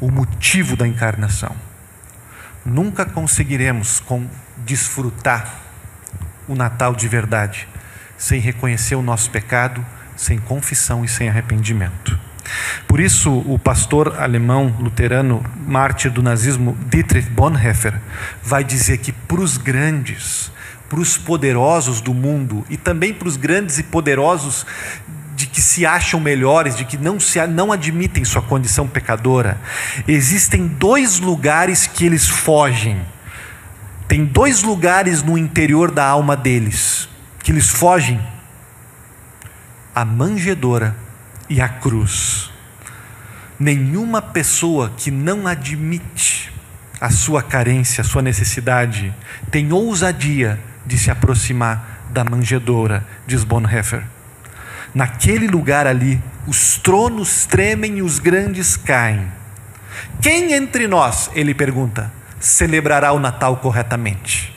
o 0.00 0.10
motivo 0.10 0.76
da 0.76 0.86
encarnação. 0.86 1.54
Nunca 2.64 3.04
conseguiremos 3.04 4.00
com 4.00 4.26
desfrutar 4.58 5.60
o 6.48 6.54
Natal 6.54 6.94
de 6.94 7.08
verdade 7.08 7.68
sem 8.18 8.40
reconhecer 8.40 8.94
o 8.94 9.02
nosso 9.02 9.30
pecado, 9.30 9.84
sem 10.16 10.38
confissão 10.38 11.04
e 11.04 11.08
sem 11.08 11.28
arrependimento. 11.28 12.18
Por 12.86 13.00
isso, 13.00 13.30
o 13.30 13.58
pastor 13.58 14.20
alemão 14.20 14.74
luterano, 14.78 15.44
mártir 15.66 16.10
do 16.10 16.22
nazismo, 16.22 16.76
Dietrich 16.88 17.28
Bonhoeffer, 17.30 18.00
vai 18.42 18.62
dizer 18.62 18.98
que 18.98 19.12
para 19.12 19.40
os 19.40 19.56
grandes, 19.58 20.52
para 20.88 21.00
os 21.00 21.18
poderosos 21.18 22.00
do 22.00 22.14
mundo 22.14 22.64
e 22.70 22.76
também 22.76 23.12
para 23.12 23.26
os 23.26 23.36
grandes 23.36 23.78
e 23.78 23.82
poderosos 23.82 24.64
de 25.05 25.05
que 25.56 25.62
se 25.62 25.86
acham 25.86 26.20
melhores, 26.20 26.76
de 26.76 26.84
que 26.84 26.98
não, 26.98 27.18
se, 27.18 27.44
não 27.46 27.72
admitem 27.72 28.22
sua 28.26 28.42
condição 28.42 28.86
pecadora, 28.86 29.58
existem 30.06 30.66
dois 30.66 31.18
lugares 31.18 31.86
que 31.86 32.04
eles 32.04 32.28
fogem. 32.28 33.00
Tem 34.06 34.22
dois 34.26 34.62
lugares 34.62 35.22
no 35.22 35.38
interior 35.38 35.90
da 35.90 36.04
alma 36.04 36.36
deles 36.36 37.08
que 37.42 37.50
eles 37.50 37.70
fogem: 37.70 38.20
a 39.94 40.04
manjedoura 40.04 40.94
e 41.48 41.58
a 41.58 41.70
cruz. 41.70 42.50
Nenhuma 43.58 44.20
pessoa 44.20 44.92
que 44.94 45.10
não 45.10 45.46
admite 45.46 46.52
a 47.00 47.08
sua 47.08 47.42
carência, 47.42 48.02
a 48.02 48.04
sua 48.04 48.20
necessidade, 48.20 49.10
tem 49.50 49.72
ousadia 49.72 50.60
de 50.84 50.98
se 50.98 51.10
aproximar 51.10 52.02
da 52.10 52.22
manjedoura, 52.22 53.08
diz 53.26 53.42
Bonhoeffer. 53.42 54.15
Naquele 54.94 55.46
lugar 55.46 55.86
ali, 55.86 56.20
os 56.46 56.78
tronos 56.78 57.46
tremem 57.46 57.98
e 57.98 58.02
os 58.02 58.18
grandes 58.18 58.76
caem. 58.76 59.26
Quem 60.20 60.52
entre 60.52 60.86
nós, 60.86 61.30
ele 61.34 61.54
pergunta, 61.54 62.12
celebrará 62.38 63.12
o 63.12 63.18
Natal 63.18 63.56
corretamente? 63.56 64.54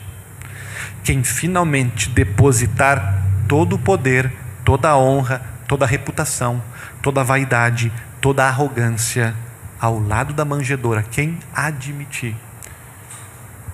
Quem 1.02 1.24
finalmente 1.24 2.08
depositar 2.10 3.22
todo 3.48 3.76
o 3.76 3.78
poder, 3.78 4.32
toda 4.64 4.88
a 4.88 4.98
honra, 4.98 5.42
toda 5.66 5.84
a 5.84 5.88
reputação, 5.88 6.62
toda 7.02 7.20
a 7.20 7.24
vaidade, 7.24 7.92
toda 8.20 8.44
a 8.44 8.48
arrogância 8.48 9.34
ao 9.80 9.98
lado 9.98 10.34
da 10.34 10.44
manjedoura, 10.44 11.02
quem 11.02 11.38
admitir 11.54 12.36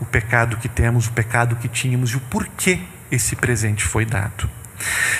o 0.00 0.04
pecado 0.04 0.56
que 0.56 0.68
temos, 0.68 1.08
o 1.08 1.12
pecado 1.12 1.56
que 1.56 1.68
tínhamos 1.68 2.10
e 2.10 2.16
o 2.16 2.20
porquê 2.20 2.80
esse 3.10 3.34
presente 3.34 3.82
foi 3.82 4.04
dado. 4.04 4.48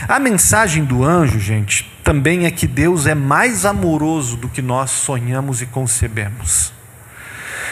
A 0.09 0.19
mensagem 0.19 0.85
do 0.85 1.03
anjo, 1.05 1.39
gente, 1.41 1.91
também 2.05 2.47
é 2.47 2.51
que 2.51 2.67
Deus 2.67 3.07
é 3.07 3.15
mais 3.15 3.65
amoroso 3.65 4.37
do 4.37 4.49
que 4.49 4.63
nós 4.63 4.91
sonhamos 4.91 5.63
e 5.63 5.67
concebemos. 5.67 6.73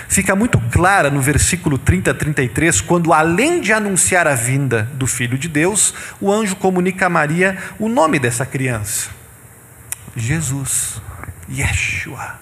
fica 0.08 0.34
muito 0.36 0.60
clara 0.70 1.10
no 1.10 1.20
versículo 1.20 1.78
30 1.78 2.10
a 2.10 2.14
33, 2.14 2.80
quando, 2.80 3.12
além 3.12 3.60
de 3.60 3.72
anunciar 3.72 4.26
a 4.26 4.34
vinda 4.34 4.88
do 4.94 5.06
Filho 5.06 5.38
de 5.38 5.48
Deus, 5.48 5.94
o 6.20 6.32
anjo 6.32 6.56
comunica 6.56 7.06
a 7.06 7.10
Maria 7.10 7.56
o 7.78 7.88
nome 7.88 8.18
dessa 8.18 8.44
criança: 8.44 9.10
Jesus, 10.16 11.00
Yeshua, 11.48 12.38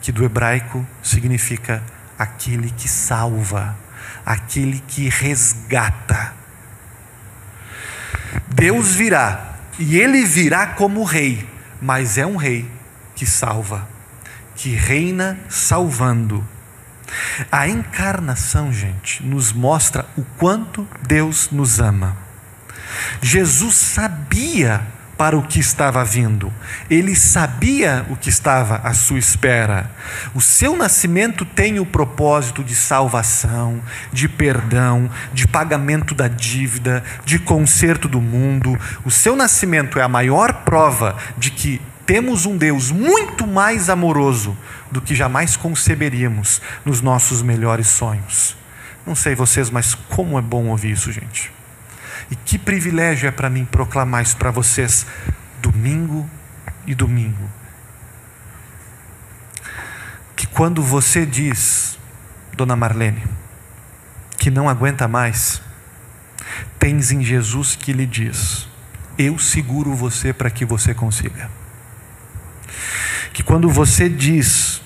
que 0.00 0.10
do 0.10 0.24
hebraico 0.24 0.86
significa 1.02 1.82
aquele 2.18 2.70
que 2.70 2.88
salva, 2.88 3.76
aquele 4.24 4.82
que 4.86 5.08
resgata. 5.08 6.41
Deus 8.54 8.94
virá, 8.94 9.56
e 9.78 9.98
ele 9.98 10.24
virá 10.24 10.68
como 10.68 11.04
rei, 11.04 11.48
mas 11.80 12.18
é 12.18 12.26
um 12.26 12.36
rei 12.36 12.70
que 13.14 13.26
salva 13.26 13.92
que 14.62 14.70
reina 14.70 15.38
salvando. 15.48 16.46
A 17.50 17.68
encarnação, 17.68 18.72
gente, 18.72 19.22
nos 19.22 19.52
mostra 19.52 20.06
o 20.16 20.24
quanto 20.38 20.86
Deus 21.06 21.50
nos 21.50 21.80
ama. 21.80 22.16
Jesus 23.20 23.74
sabia 23.74 24.86
para 25.16 25.36
o 25.36 25.42
que 25.42 25.60
estava 25.60 26.04
vindo, 26.04 26.52
ele 26.90 27.14
sabia 27.14 28.04
o 28.10 28.16
que 28.16 28.28
estava 28.28 28.76
à 28.76 28.92
sua 28.92 29.18
espera. 29.18 29.90
O 30.34 30.40
seu 30.40 30.76
nascimento 30.76 31.44
tem 31.44 31.78
o 31.78 31.86
propósito 31.86 32.64
de 32.64 32.74
salvação, 32.74 33.80
de 34.12 34.28
perdão, 34.28 35.10
de 35.32 35.46
pagamento 35.46 36.14
da 36.14 36.28
dívida, 36.28 37.04
de 37.24 37.38
conserto 37.38 38.08
do 38.08 38.20
mundo. 38.20 38.78
O 39.04 39.10
seu 39.10 39.36
nascimento 39.36 39.98
é 39.98 40.02
a 40.02 40.08
maior 40.08 40.64
prova 40.64 41.16
de 41.38 41.50
que 41.50 41.80
temos 42.04 42.46
um 42.46 42.56
Deus 42.56 42.90
muito 42.90 43.46
mais 43.46 43.88
amoroso 43.88 44.56
do 44.90 45.00
que 45.00 45.14
jamais 45.14 45.56
conceberíamos 45.56 46.60
nos 46.84 47.00
nossos 47.00 47.42
melhores 47.42 47.86
sonhos. 47.86 48.56
Não 49.06 49.14
sei 49.14 49.34
vocês, 49.34 49.70
mas 49.70 49.94
como 49.94 50.38
é 50.38 50.42
bom 50.42 50.66
ouvir 50.66 50.92
isso, 50.92 51.10
gente. 51.12 51.61
E 52.30 52.36
que 52.36 52.58
privilégio 52.58 53.28
é 53.28 53.30
para 53.30 53.50
mim 53.50 53.64
proclamar 53.64 54.22
isso 54.22 54.36
para 54.36 54.50
vocês 54.50 55.06
domingo 55.60 56.28
e 56.86 56.94
domingo. 56.94 57.48
Que 60.36 60.46
quando 60.46 60.82
você 60.82 61.24
diz, 61.26 61.98
Dona 62.56 62.76
Marlene, 62.76 63.22
que 64.38 64.50
não 64.50 64.68
aguenta 64.68 65.06
mais, 65.06 65.62
tens 66.78 67.10
em 67.12 67.22
Jesus 67.22 67.76
que 67.76 67.92
lhe 67.92 68.06
diz: 68.06 68.66
Eu 69.16 69.38
seguro 69.38 69.94
você 69.94 70.32
para 70.32 70.50
que 70.50 70.64
você 70.64 70.94
consiga 70.94 71.50
que 73.32 73.42
quando 73.42 73.68
você 73.68 74.08
diz, 74.08 74.82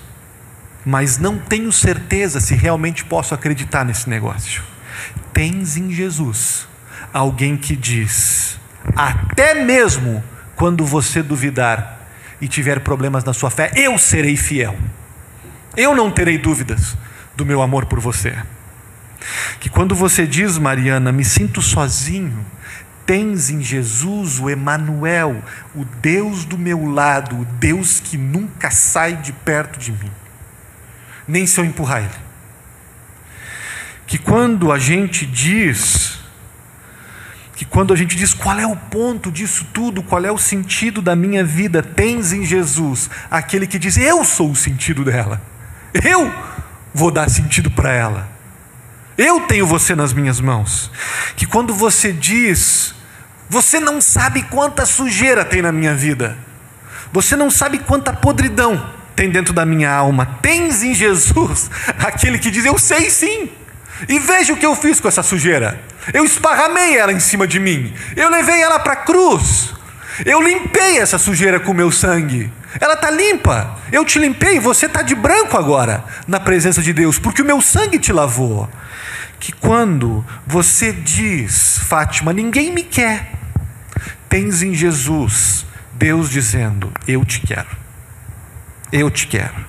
mas 0.85 1.17
não 1.17 1.37
tenho 1.37 1.71
certeza 1.71 2.39
se 2.39 2.55
realmente 2.55 3.03
posso 3.03 3.33
acreditar 3.33 3.83
nesse 3.83 4.09
negócio, 4.09 4.63
tens 5.33 5.75
em 5.75 5.91
Jesus 5.91 6.67
alguém 7.13 7.57
que 7.57 7.75
diz, 7.75 8.59
até 8.95 9.53
mesmo 9.53 10.23
quando 10.55 10.85
você 10.85 11.21
duvidar 11.21 12.07
e 12.41 12.47
tiver 12.47 12.79
problemas 12.79 13.23
na 13.23 13.33
sua 13.33 13.49
fé, 13.49 13.71
eu 13.75 13.97
serei 13.97 14.35
fiel. 14.35 14.77
Eu 15.75 15.95
não 15.95 16.09
terei 16.09 16.37
dúvidas 16.37 16.97
do 17.35 17.45
meu 17.45 17.61
amor 17.61 17.85
por 17.85 17.99
você. 17.99 18.35
Que 19.59 19.69
quando 19.69 19.93
você 19.95 20.25
diz, 20.25 20.57
Mariana, 20.57 21.11
me 21.11 21.23
sinto 21.23 21.61
sozinho, 21.61 22.45
tens 23.05 23.49
em 23.49 23.61
Jesus 23.61 24.39
o 24.39 24.49
Emanuel, 24.49 25.41
o 25.73 25.85
Deus 25.85 26.43
do 26.45 26.57
meu 26.57 26.85
lado, 26.85 27.39
o 27.39 27.45
Deus 27.45 27.99
que 27.99 28.17
nunca 28.17 28.69
sai 28.69 29.15
de 29.15 29.31
perto 29.31 29.79
de 29.79 29.91
mim, 29.91 30.11
nem 31.27 31.45
se 31.47 31.59
eu 31.59 31.65
empurrar 31.65 32.03
ele. 32.03 32.27
Que 34.05 34.17
quando 34.17 34.71
a 34.71 34.79
gente 34.79 35.25
diz, 35.25 36.19
que 37.57 37.65
quando 37.65 37.91
a 37.91 37.97
gente 37.97 38.15
diz 38.15 38.35
qual 38.35 38.59
é 38.59 38.67
o 38.67 38.75
ponto 38.75 39.31
disso 39.31 39.65
tudo, 39.73 40.03
qual 40.03 40.23
é 40.23 40.31
o 40.31 40.37
sentido 40.37 41.01
da 41.01 41.15
minha 41.15 41.43
vida, 41.43 41.81
tens 41.81 42.31
em 42.31 42.45
Jesus 42.45 43.09
aquele 43.31 43.65
que 43.65 43.79
diz: 43.79 43.97
Eu 43.97 44.23
sou 44.23 44.51
o 44.51 44.55
sentido 44.55 45.03
dela, 45.03 45.41
eu 45.91 46.31
vou 46.93 47.09
dar 47.09 47.27
sentido 47.31 47.71
para 47.71 47.91
ela. 47.91 48.29
Eu 49.17 49.41
tenho 49.41 49.65
você 49.65 49.95
nas 49.95 50.13
minhas 50.13 50.39
mãos. 50.39 50.91
Que 51.35 51.47
quando 51.47 51.73
você 51.73 52.13
diz, 52.13 52.93
você 53.49 53.79
não 53.79 53.99
sabe 53.99 54.43
quanta 54.43 54.85
sujeira 54.85 55.43
tem 55.43 55.63
na 55.63 55.71
minha 55.71 55.95
vida. 55.95 56.37
Você 57.11 57.35
não 57.35 57.49
sabe 57.49 57.79
quanta 57.79 58.13
podridão 58.13 58.87
tem 59.15 59.31
dentro 59.31 59.51
da 59.51 59.65
minha 59.65 59.91
alma. 59.91 60.27
Tens 60.43 60.83
em 60.83 60.93
Jesus 60.93 61.71
aquele 61.97 62.37
que 62.37 62.51
diz: 62.51 62.65
Eu 62.65 62.77
sei 62.77 63.09
sim. 63.09 63.49
E 64.07 64.19
veja 64.19 64.53
o 64.53 64.57
que 64.57 64.65
eu 64.65 64.75
fiz 64.75 64.99
com 64.99 65.07
essa 65.07 65.23
sujeira. 65.23 65.79
Eu 66.13 66.23
esparramei 66.23 66.97
ela 66.97 67.11
em 67.11 67.19
cima 67.19 67.47
de 67.47 67.59
mim. 67.59 67.93
Eu 68.15 68.29
levei 68.29 68.61
ela 68.61 68.79
para 68.79 68.93
a 68.93 68.97
cruz. 68.97 69.73
Eu 70.25 70.41
limpei 70.41 70.97
essa 70.97 71.17
sujeira 71.17 71.59
com 71.59 71.71
o 71.71 71.75
meu 71.75 71.91
sangue. 71.91 72.51
Ela 72.79 72.93
está 72.93 73.09
limpa. 73.09 73.77
Eu 73.91 74.03
te 74.05 74.19
limpei. 74.19 74.59
Você 74.59 74.85
está 74.85 75.01
de 75.01 75.15
branco 75.15 75.57
agora 75.57 76.03
na 76.27 76.39
presença 76.39 76.81
de 76.81 76.93
Deus, 76.93 77.19
porque 77.19 77.41
o 77.41 77.45
meu 77.45 77.61
sangue 77.61 77.99
te 77.99 78.11
lavou. 78.11 78.69
Que 79.39 79.51
quando 79.51 80.25
você 80.45 80.91
diz, 80.91 81.77
Fátima, 81.87 82.33
ninguém 82.33 82.71
me 82.71 82.81
quer, 82.81 83.31
tens 84.27 84.63
em 84.63 84.73
Jesus 84.73 85.67
Deus 85.97 86.29
dizendo: 86.29 86.91
Eu 87.07 87.25
te 87.25 87.41
quero. 87.41 87.67
Eu 88.91 89.09
te 89.09 89.27
quero. 89.27 89.65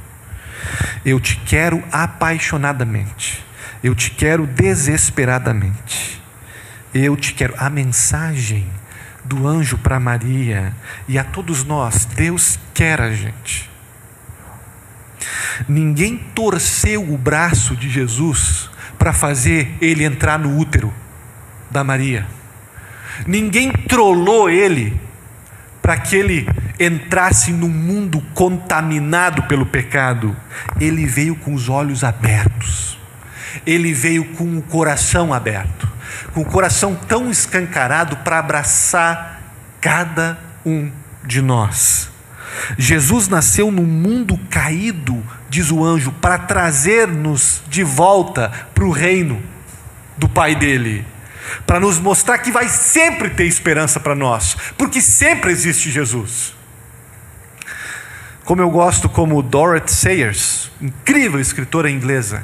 Eu 1.05 1.19
te 1.19 1.37
quero 1.37 1.83
apaixonadamente. 1.91 3.45
Eu 3.83 3.95
te 3.95 4.11
quero 4.11 4.47
desesperadamente. 4.47 6.23
Eu 6.93 7.17
te 7.17 7.35
quero. 7.35 7.55
A 7.59 7.71
mensagem 7.71 8.67
do 9.25 9.47
anjo 9.47 9.79
para 9.79 10.01
Maria 10.01 10.75
e 11.07 11.19
a 11.19 11.25
todos 11.25 11.65
nós, 11.65 12.05
Deus 12.05 12.59
quer 12.73 13.01
a 13.01 13.13
gente. 13.13 13.69
Ninguém 15.69 16.17
torceu 16.35 17.13
o 17.13 17.19
braço 17.19 17.77
de 17.77 17.89
Jesus 17.89 18.71
para 18.99 19.13
fazer 19.13 19.77
ele 19.81 20.05
entrar 20.05 20.39
no 20.39 20.59
útero 20.59 20.93
da 21.71 21.85
Maria. 21.85 22.27
Ninguém 23.27 23.73
trollou 23.73 24.49
ele 24.49 24.99
para 25.83 25.97
que 25.97 26.17
ele 26.17 26.47
entrasse 26.79 27.53
num 27.53 27.69
mundo 27.69 28.21
contaminado 28.35 29.43
pelo 29.45 29.67
pecado. 29.67 30.37
Ele 30.81 31.07
veio 31.07 31.35
com 31.37 31.55
os 31.55 31.69
olhos 31.69 32.05
abertos. 32.05 32.98
Ele 33.67 33.93
veio 33.93 34.25
com 34.35 34.59
o 34.59 34.63
coração 34.63 35.33
aberto, 35.33 35.89
com 36.33 36.41
o 36.41 36.45
coração 36.45 36.95
tão 36.95 37.31
escancarado 37.31 38.17
para 38.19 38.39
abraçar 38.39 39.43
cada 39.81 40.39
um 40.65 40.91
de 41.25 41.41
nós. 41.41 42.11
Jesus 42.77 43.29
nasceu 43.29 43.71
num 43.71 43.85
mundo 43.85 44.39
caído, 44.51 45.23
diz 45.49 45.71
o 45.71 45.85
anjo, 45.85 46.13
para 46.13 46.39
trazer-nos 46.39 47.63
de 47.69 47.83
volta 47.83 48.51
para 48.75 48.85
o 48.85 48.91
reino 48.91 49.41
do 50.17 50.29
Pai 50.29 50.55
dele 50.55 51.05
para 51.67 51.81
nos 51.81 51.99
mostrar 51.99 52.39
que 52.39 52.51
vai 52.51 52.69
sempre 52.69 53.31
ter 53.31 53.45
esperança 53.45 53.99
para 53.99 54.15
nós, 54.15 54.57
porque 54.77 55.01
sempre 55.01 55.51
existe 55.51 55.91
Jesus. 55.91 56.55
Como 58.45 58.63
eu 58.63 58.71
gosto 58.71 59.09
como 59.09 59.43
Dorothy 59.43 59.93
Sayers, 59.93 60.71
incrível 60.81 61.41
escritora 61.41 61.91
inglesa, 61.91 62.43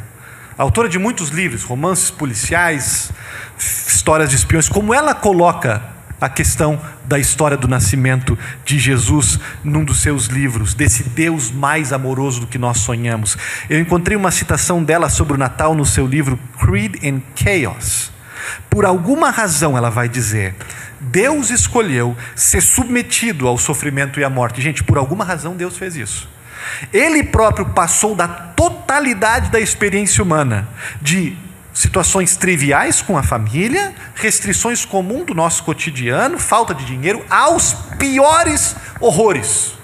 autora 0.62 0.88
de 0.88 0.98
muitos 0.98 1.30
livros, 1.30 1.62
romances 1.62 2.10
policiais, 2.10 3.10
histórias 3.58 4.30
de 4.30 4.36
espiões, 4.36 4.68
como 4.68 4.94
ela 4.94 5.14
coloca 5.14 5.94
a 6.20 6.28
questão 6.28 6.80
da 7.04 7.18
história 7.18 7.56
do 7.56 7.68
nascimento 7.68 8.38
de 8.64 8.78
Jesus 8.78 9.38
num 9.62 9.84
dos 9.84 10.00
seus 10.00 10.26
livros, 10.26 10.72
desse 10.72 11.02
Deus 11.02 11.50
mais 11.50 11.92
amoroso 11.92 12.40
do 12.40 12.46
que 12.46 12.56
nós 12.56 12.78
sonhamos. 12.78 13.36
Eu 13.68 13.78
encontrei 13.78 14.16
uma 14.16 14.30
citação 14.30 14.82
dela 14.82 15.08
sobre 15.08 15.34
o 15.34 15.38
Natal 15.38 15.74
no 15.74 15.84
seu 15.84 16.06
livro 16.06 16.38
Creed 16.58 16.96
and 17.04 17.20
Chaos. 17.34 18.10
Por 18.70 18.84
alguma 18.84 19.30
razão, 19.30 19.76
ela 19.76 19.90
vai 19.90 20.08
dizer, 20.08 20.54
Deus 21.00 21.50
escolheu 21.50 22.16
ser 22.34 22.60
submetido 22.60 23.46
ao 23.46 23.58
sofrimento 23.58 24.18
e 24.18 24.24
à 24.24 24.30
morte. 24.30 24.62
Gente, 24.62 24.82
por 24.82 24.96
alguma 24.96 25.24
razão 25.24 25.56
Deus 25.56 25.76
fez 25.76 25.96
isso. 25.96 26.28
Ele 26.92 27.22
próprio 27.22 27.66
passou 27.70 28.14
da 28.14 28.28
totalidade 28.28 29.50
da 29.50 29.60
experiência 29.60 30.22
humana, 30.22 30.68
de 31.00 31.36
situações 31.72 32.36
triviais 32.36 33.02
com 33.02 33.18
a 33.18 33.22
família, 33.22 33.94
restrições 34.14 34.84
comuns 34.84 35.26
do 35.26 35.34
nosso 35.34 35.64
cotidiano, 35.64 36.38
falta 36.38 36.74
de 36.74 36.84
dinheiro, 36.84 37.24
aos 37.28 37.74
piores 37.98 38.76
horrores 39.00 39.74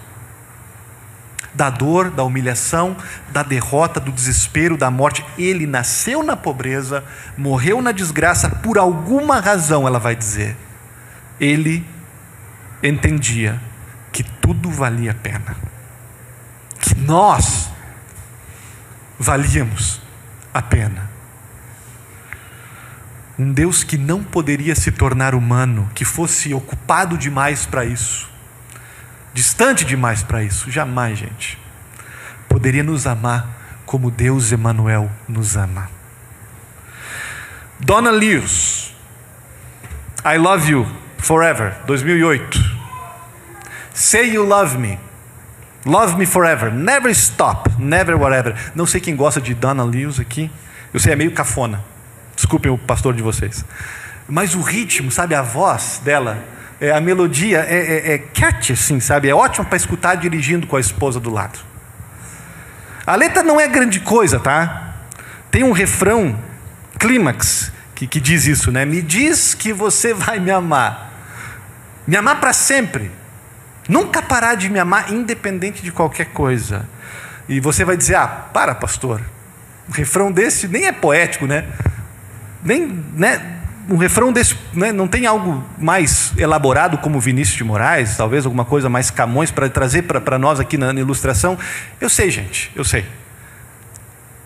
da 1.52 1.68
dor, 1.68 2.10
da 2.10 2.22
humilhação, 2.22 2.96
da 3.28 3.42
derrota, 3.42 4.00
do 4.00 4.12
desespero, 4.12 4.76
da 4.76 4.90
morte. 4.90 5.24
Ele 5.36 5.66
nasceu 5.66 6.22
na 6.22 6.36
pobreza, 6.36 7.04
morreu 7.36 7.82
na 7.82 7.92
desgraça 7.92 8.48
por 8.48 8.78
alguma 8.78 9.40
razão, 9.40 9.86
ela 9.86 9.98
vai 9.98 10.14
dizer. 10.14 10.56
Ele 11.38 11.84
entendia 12.82 13.60
que 14.12 14.22
tudo 14.22 14.70
valia 14.70 15.10
a 15.10 15.14
pena. 15.14 15.56
Que 16.80 16.94
nós 16.96 17.70
valíamos 19.18 20.00
a 20.52 20.62
pena. 20.62 21.10
Um 23.38 23.52
Deus 23.52 23.84
que 23.84 23.96
não 23.96 24.22
poderia 24.22 24.74
se 24.74 24.90
tornar 24.90 25.34
humano, 25.34 25.90
que 25.94 26.04
fosse 26.04 26.52
ocupado 26.52 27.16
demais 27.16 27.64
para 27.64 27.84
isso, 27.84 28.30
distante 29.32 29.84
demais 29.84 30.22
para 30.22 30.42
isso, 30.42 30.70
jamais, 30.70 31.18
gente. 31.18 31.58
Poderia 32.48 32.82
nos 32.82 33.06
amar 33.06 33.82
como 33.86 34.10
Deus 34.10 34.52
Emanuel 34.52 35.10
nos 35.28 35.56
ama. 35.56 35.88
Donna 37.78 38.10
Lewis, 38.10 38.94
I 40.24 40.36
Love 40.36 40.70
You 40.70 40.86
Forever, 41.18 41.76
2008. 41.86 42.58
Say 43.94 44.34
You 44.34 44.44
Love 44.44 44.76
Me. 44.76 44.98
Love 45.84 46.16
Me 46.16 46.26
Forever. 46.26 46.72
Never 46.72 47.10
Stop. 47.12 47.70
Never 47.78 48.16
Whatever. 48.16 48.54
Não 48.74 48.86
sei 48.86 49.00
quem 49.00 49.16
gosta 49.16 49.40
de 49.40 49.54
Donna 49.54 49.84
Lewis 49.84 50.20
aqui. 50.20 50.50
Eu 50.92 51.00
sei, 51.00 51.12
é 51.12 51.16
meio 51.16 51.32
cafona. 51.32 51.82
Desculpem 52.34 52.70
o 52.70 52.78
pastor 52.78 53.14
de 53.14 53.22
vocês. 53.22 53.64
Mas 54.28 54.54
o 54.54 54.60
ritmo, 54.60 55.10
sabe, 55.10 55.34
a 55.34 55.42
voz 55.42 56.00
dela, 56.04 56.42
é, 56.80 56.90
a 56.92 57.00
melodia 57.00 57.66
é, 57.68 57.76
é, 57.76 58.12
é 58.14 58.18
catchy, 58.18 58.72
assim, 58.72 59.00
sabe? 59.00 59.28
É 59.28 59.34
ótimo 59.34 59.66
para 59.66 59.76
escutar 59.76 60.14
dirigindo 60.14 60.66
com 60.66 60.76
a 60.76 60.80
esposa 60.80 61.18
do 61.18 61.30
lado. 61.30 61.58
A 63.06 63.16
letra 63.16 63.42
não 63.42 63.60
é 63.60 63.66
grande 63.66 64.00
coisa, 64.00 64.38
tá? 64.38 64.94
Tem 65.50 65.64
um 65.64 65.72
refrão, 65.72 66.38
clímax, 66.98 67.72
que, 67.94 68.06
que 68.06 68.20
diz 68.20 68.46
isso, 68.46 68.70
né? 68.70 68.84
Me 68.84 69.02
diz 69.02 69.52
que 69.52 69.72
você 69.72 70.14
vai 70.14 70.38
me 70.38 70.50
amar. 70.50 71.10
Me 72.06 72.16
amar 72.16 72.40
para 72.40 72.52
sempre. 72.52 73.10
Nunca 73.90 74.22
parar 74.22 74.54
de 74.54 74.70
me 74.70 74.78
amar, 74.78 75.12
independente 75.12 75.82
de 75.82 75.90
qualquer 75.90 76.26
coisa. 76.26 76.88
E 77.48 77.58
você 77.58 77.84
vai 77.84 77.96
dizer: 77.96 78.14
ah, 78.14 78.28
para, 78.28 78.72
pastor. 78.72 79.20
Um 79.88 79.92
refrão 79.92 80.30
desse 80.30 80.68
nem 80.68 80.86
é 80.86 80.92
poético, 80.92 81.44
né? 81.44 81.66
Nem, 82.62 82.86
né? 83.16 83.56
Um 83.88 83.96
refrão 83.96 84.32
desse 84.32 84.56
né? 84.72 84.92
não 84.92 85.08
tem 85.08 85.26
algo 85.26 85.64
mais 85.76 86.32
elaborado 86.38 86.98
como 86.98 87.18
Vinícius 87.18 87.56
de 87.56 87.64
Moraes, 87.64 88.16
talvez 88.16 88.46
alguma 88.46 88.64
coisa 88.64 88.88
mais 88.88 89.10
Camões 89.10 89.50
para 89.50 89.68
trazer 89.68 90.02
para 90.02 90.38
nós 90.38 90.60
aqui 90.60 90.78
na, 90.78 90.92
na 90.92 91.00
ilustração. 91.00 91.58
Eu 92.00 92.08
sei, 92.08 92.30
gente, 92.30 92.70
eu 92.76 92.84
sei. 92.84 93.04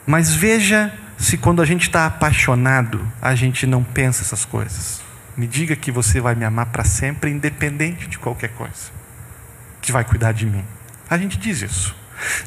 Mas 0.06 0.34
veja 0.34 0.90
se 1.18 1.36
quando 1.36 1.60
a 1.60 1.66
gente 1.66 1.82
está 1.82 2.06
apaixonado, 2.06 3.06
a 3.20 3.34
gente 3.34 3.66
não 3.66 3.84
pensa 3.84 4.22
essas 4.22 4.46
coisas. 4.46 5.02
Me 5.36 5.46
diga 5.46 5.76
que 5.76 5.92
você 5.92 6.18
vai 6.18 6.34
me 6.34 6.46
amar 6.46 6.66
para 6.66 6.84
sempre, 6.84 7.30
independente 7.30 8.08
de 8.08 8.18
qualquer 8.18 8.48
coisa 8.52 9.03
que 9.84 9.92
vai 9.92 10.02
cuidar 10.02 10.32
de 10.32 10.46
mim. 10.46 10.64
A 11.10 11.18
gente 11.18 11.36
diz 11.36 11.60
isso. 11.60 11.94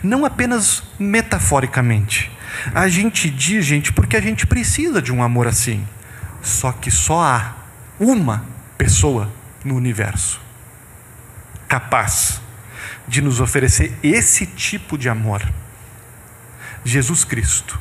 Não 0.01 0.25
apenas 0.25 0.81
metaforicamente. 0.97 2.31
A 2.73 2.87
gente 2.87 3.29
diz, 3.29 3.63
gente, 3.63 3.93
porque 3.93 4.17
a 4.17 4.21
gente 4.21 4.47
precisa 4.47 4.99
de 4.99 5.13
um 5.13 5.21
amor 5.21 5.45
assim. 5.45 5.87
Só 6.41 6.71
que 6.71 6.89
só 6.89 7.21
há 7.21 7.55
uma 7.99 8.43
pessoa 8.75 9.31
no 9.63 9.75
universo 9.75 10.41
capaz 11.67 12.41
de 13.07 13.21
nos 13.21 13.39
oferecer 13.39 13.95
esse 14.01 14.47
tipo 14.47 14.97
de 14.97 15.07
amor. 15.07 15.47
Jesus 16.83 17.23
Cristo. 17.23 17.79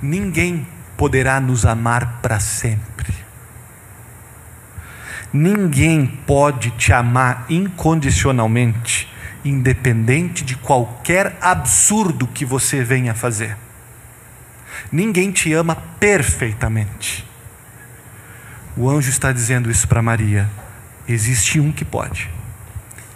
Ninguém 0.00 0.68
poderá 0.96 1.40
nos 1.40 1.66
amar 1.66 2.20
para 2.22 2.38
sempre. 2.38 3.12
Ninguém 5.32 6.06
pode 6.06 6.70
te 6.72 6.92
amar 6.92 7.44
incondicionalmente, 7.48 9.08
independente 9.44 10.44
de 10.44 10.56
qualquer 10.56 11.36
absurdo 11.40 12.26
que 12.26 12.44
você 12.44 12.82
venha 12.82 13.14
fazer. 13.14 13.56
Ninguém 14.90 15.30
te 15.30 15.52
ama 15.52 15.76
perfeitamente. 15.76 17.26
O 18.76 18.88
anjo 18.88 19.10
está 19.10 19.32
dizendo 19.32 19.70
isso 19.70 19.86
para 19.86 20.00
Maria. 20.00 20.48
Existe 21.06 21.60
um 21.60 21.72
que 21.72 21.84
pode. 21.84 22.30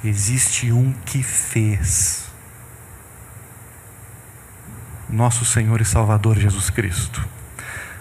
Existe 0.04 0.72
um 0.72 0.92
que 1.04 1.22
fez. 1.22 2.26
Nosso 5.08 5.44
Senhor 5.44 5.80
e 5.80 5.84
Salvador 5.84 6.38
Jesus 6.38 6.68
Cristo. 6.68 7.26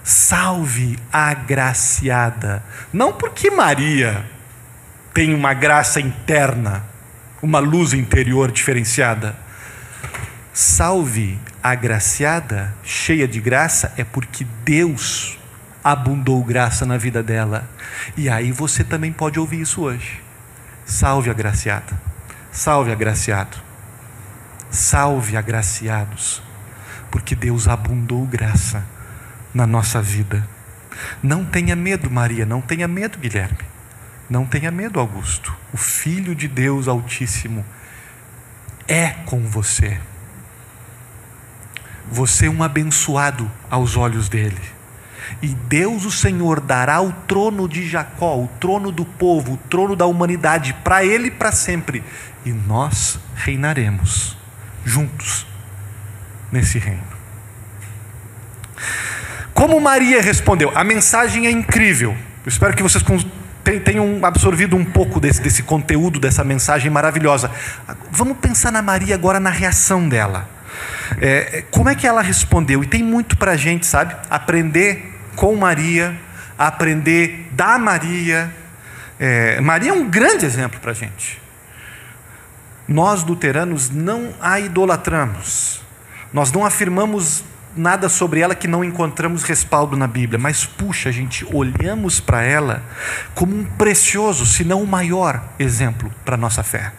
Salve 0.02 0.98
a 1.12 1.28
agraciada. 1.28 2.62
Não 2.92 3.12
porque 3.12 3.50
Maria 3.50 4.24
tem 5.14 5.32
uma 5.32 5.54
graça 5.54 6.00
interna, 6.00 6.84
uma 7.40 7.60
luz 7.60 7.92
interior 7.92 8.50
diferenciada. 8.50 9.36
Salve 10.52 11.38
a 11.62 11.70
agraciada, 11.70 12.74
cheia 12.82 13.28
de 13.28 13.40
graça, 13.40 13.92
é 13.96 14.04
porque 14.04 14.46
Deus 14.64 15.38
abundou 15.84 16.42
graça 16.42 16.84
na 16.84 16.96
vida 16.96 17.22
dela. 17.22 17.68
E 18.16 18.28
aí 18.28 18.50
você 18.50 18.82
também 18.82 19.12
pode 19.12 19.38
ouvir 19.38 19.60
isso 19.60 19.82
hoje. 19.82 20.20
Salve 20.84 21.28
a 21.28 21.32
agraciada. 21.32 22.00
Salve 22.50 22.90
agraciado. 22.90 23.56
Salve 24.68 25.36
agraciados. 25.36 26.42
Porque 27.10 27.34
Deus 27.34 27.68
abundou 27.68 28.26
graça 28.26 28.84
na 29.54 29.66
nossa 29.66 30.00
vida. 30.00 30.46
Não 31.22 31.44
tenha 31.44 31.74
medo, 31.74 32.10
Maria, 32.10 32.46
não 32.46 32.60
tenha 32.60 32.86
medo, 32.86 33.18
Guilherme. 33.18 33.58
Não 34.28 34.46
tenha 34.46 34.70
medo, 34.70 34.98
Augusto. 34.98 35.54
O 35.72 35.76
Filho 35.76 36.34
de 36.34 36.48
Deus 36.48 36.88
Altíssimo 36.88 37.64
é 38.88 39.10
com 39.26 39.40
você. 39.46 40.00
Você 42.10 42.46
é 42.46 42.50
um 42.50 42.62
abençoado 42.62 43.50
aos 43.70 43.96
olhos 43.96 44.28
dele. 44.28 44.60
E 45.40 45.48
Deus, 45.48 46.04
o 46.04 46.10
Senhor, 46.10 46.60
dará 46.60 47.00
o 47.00 47.12
trono 47.12 47.68
de 47.68 47.88
Jacó, 47.88 48.36
o 48.36 48.48
trono 48.60 48.90
do 48.90 49.04
povo, 49.04 49.54
o 49.54 49.56
trono 49.56 49.96
da 49.96 50.06
humanidade, 50.06 50.74
para 50.84 51.04
ele 51.04 51.30
para 51.30 51.52
sempre. 51.52 52.02
E 52.44 52.52
nós 52.52 53.18
reinaremos 53.34 54.36
juntos 54.84 55.46
nesse 56.50 56.78
reino. 56.78 57.02
Como 59.54 59.80
Maria 59.80 60.20
respondeu? 60.20 60.72
A 60.74 60.82
mensagem 60.82 61.46
é 61.46 61.50
incrível. 61.50 62.16
Eu 62.44 62.48
espero 62.48 62.74
que 62.74 62.82
vocês 62.82 63.04
tenham 63.84 64.24
absorvido 64.24 64.76
um 64.76 64.84
pouco 64.84 65.20
desse, 65.20 65.40
desse 65.40 65.62
conteúdo, 65.62 66.18
dessa 66.18 66.42
mensagem 66.42 66.90
maravilhosa. 66.90 67.50
Vamos 68.10 68.38
pensar 68.38 68.72
na 68.72 68.82
Maria 68.82 69.14
agora, 69.14 69.38
na 69.38 69.50
reação 69.50 70.08
dela. 70.08 70.48
É, 71.20 71.64
como 71.70 71.88
é 71.88 71.94
que 71.94 72.06
ela 72.06 72.22
respondeu? 72.22 72.82
E 72.82 72.86
tem 72.86 73.02
muito 73.02 73.36
para 73.36 73.52
a 73.52 73.56
gente, 73.56 73.86
sabe? 73.86 74.16
Aprender 74.28 75.12
com 75.36 75.54
Maria, 75.54 76.18
aprender 76.58 77.48
da 77.52 77.78
Maria. 77.78 78.52
É, 79.20 79.60
Maria 79.60 79.90
é 79.90 79.94
um 79.94 80.08
grande 80.08 80.44
exemplo 80.44 80.80
para 80.80 80.90
a 80.90 80.94
gente. 80.94 81.40
Nós, 82.88 83.22
luteranos, 83.22 83.90
não 83.90 84.34
a 84.40 84.58
idolatramos. 84.58 85.80
Nós 86.32 86.50
não 86.50 86.64
afirmamos 86.64 87.44
nada 87.76 88.08
sobre 88.08 88.40
ela 88.40 88.54
que 88.54 88.68
não 88.68 88.84
encontramos 88.84 89.42
respaldo 89.42 89.96
na 89.96 90.06
Bíblia, 90.06 90.38
mas 90.38 90.64
puxa, 90.64 91.08
a 91.08 91.12
gente 91.12 91.46
olhamos 91.52 92.20
para 92.20 92.42
ela 92.42 92.82
como 93.34 93.56
um 93.56 93.64
precioso, 93.64 94.44
se 94.46 94.64
não 94.64 94.82
o 94.82 94.86
maior 94.86 95.42
exemplo 95.58 96.12
para 96.24 96.36
nossa 96.36 96.62
fé. 96.62 96.92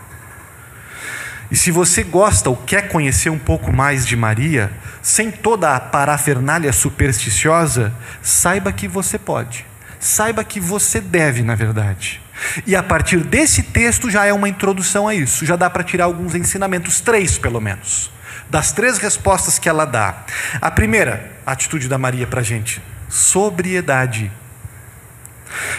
E 1.51 1.55
se 1.55 1.69
você 1.69 2.03
gosta 2.03 2.49
ou 2.49 2.55
quer 2.55 2.87
conhecer 2.87 3.29
um 3.29 3.37
pouco 3.37 3.71
mais 3.71 4.07
de 4.07 4.15
Maria, 4.15 4.71
sem 5.01 5.29
toda 5.29 5.75
a 5.75 5.79
parafernália 5.79 6.73
supersticiosa, 6.73 7.93
saiba 8.21 8.71
que 8.71 8.87
você 8.87 9.19
pode. 9.19 9.65
Saiba 9.99 10.43
que 10.43 10.59
você 10.59 10.99
deve, 10.99 11.43
na 11.43 11.53
verdade. 11.53 12.19
E 12.65 12.75
a 12.75 12.81
partir 12.81 13.17
desse 13.19 13.61
texto 13.61 14.09
já 14.09 14.25
é 14.25 14.33
uma 14.33 14.49
introdução 14.49 15.07
a 15.07 15.13
isso, 15.13 15.45
já 15.45 15.55
dá 15.55 15.69
para 15.69 15.83
tirar 15.83 16.05
alguns 16.05 16.33
ensinamentos, 16.33 16.99
três 16.99 17.37
pelo 17.37 17.61
menos 17.61 18.11
das 18.49 18.71
três 18.71 18.97
respostas 18.97 19.57
que 19.57 19.67
ela 19.67 19.85
dá. 19.85 20.23
A 20.61 20.71
primeira, 20.71 21.31
a 21.45 21.51
atitude 21.51 21.87
da 21.87 21.97
Maria 21.97 22.27
para 22.27 22.41
a 22.41 22.43
gente: 22.43 22.81
sobriedade. 23.09 24.31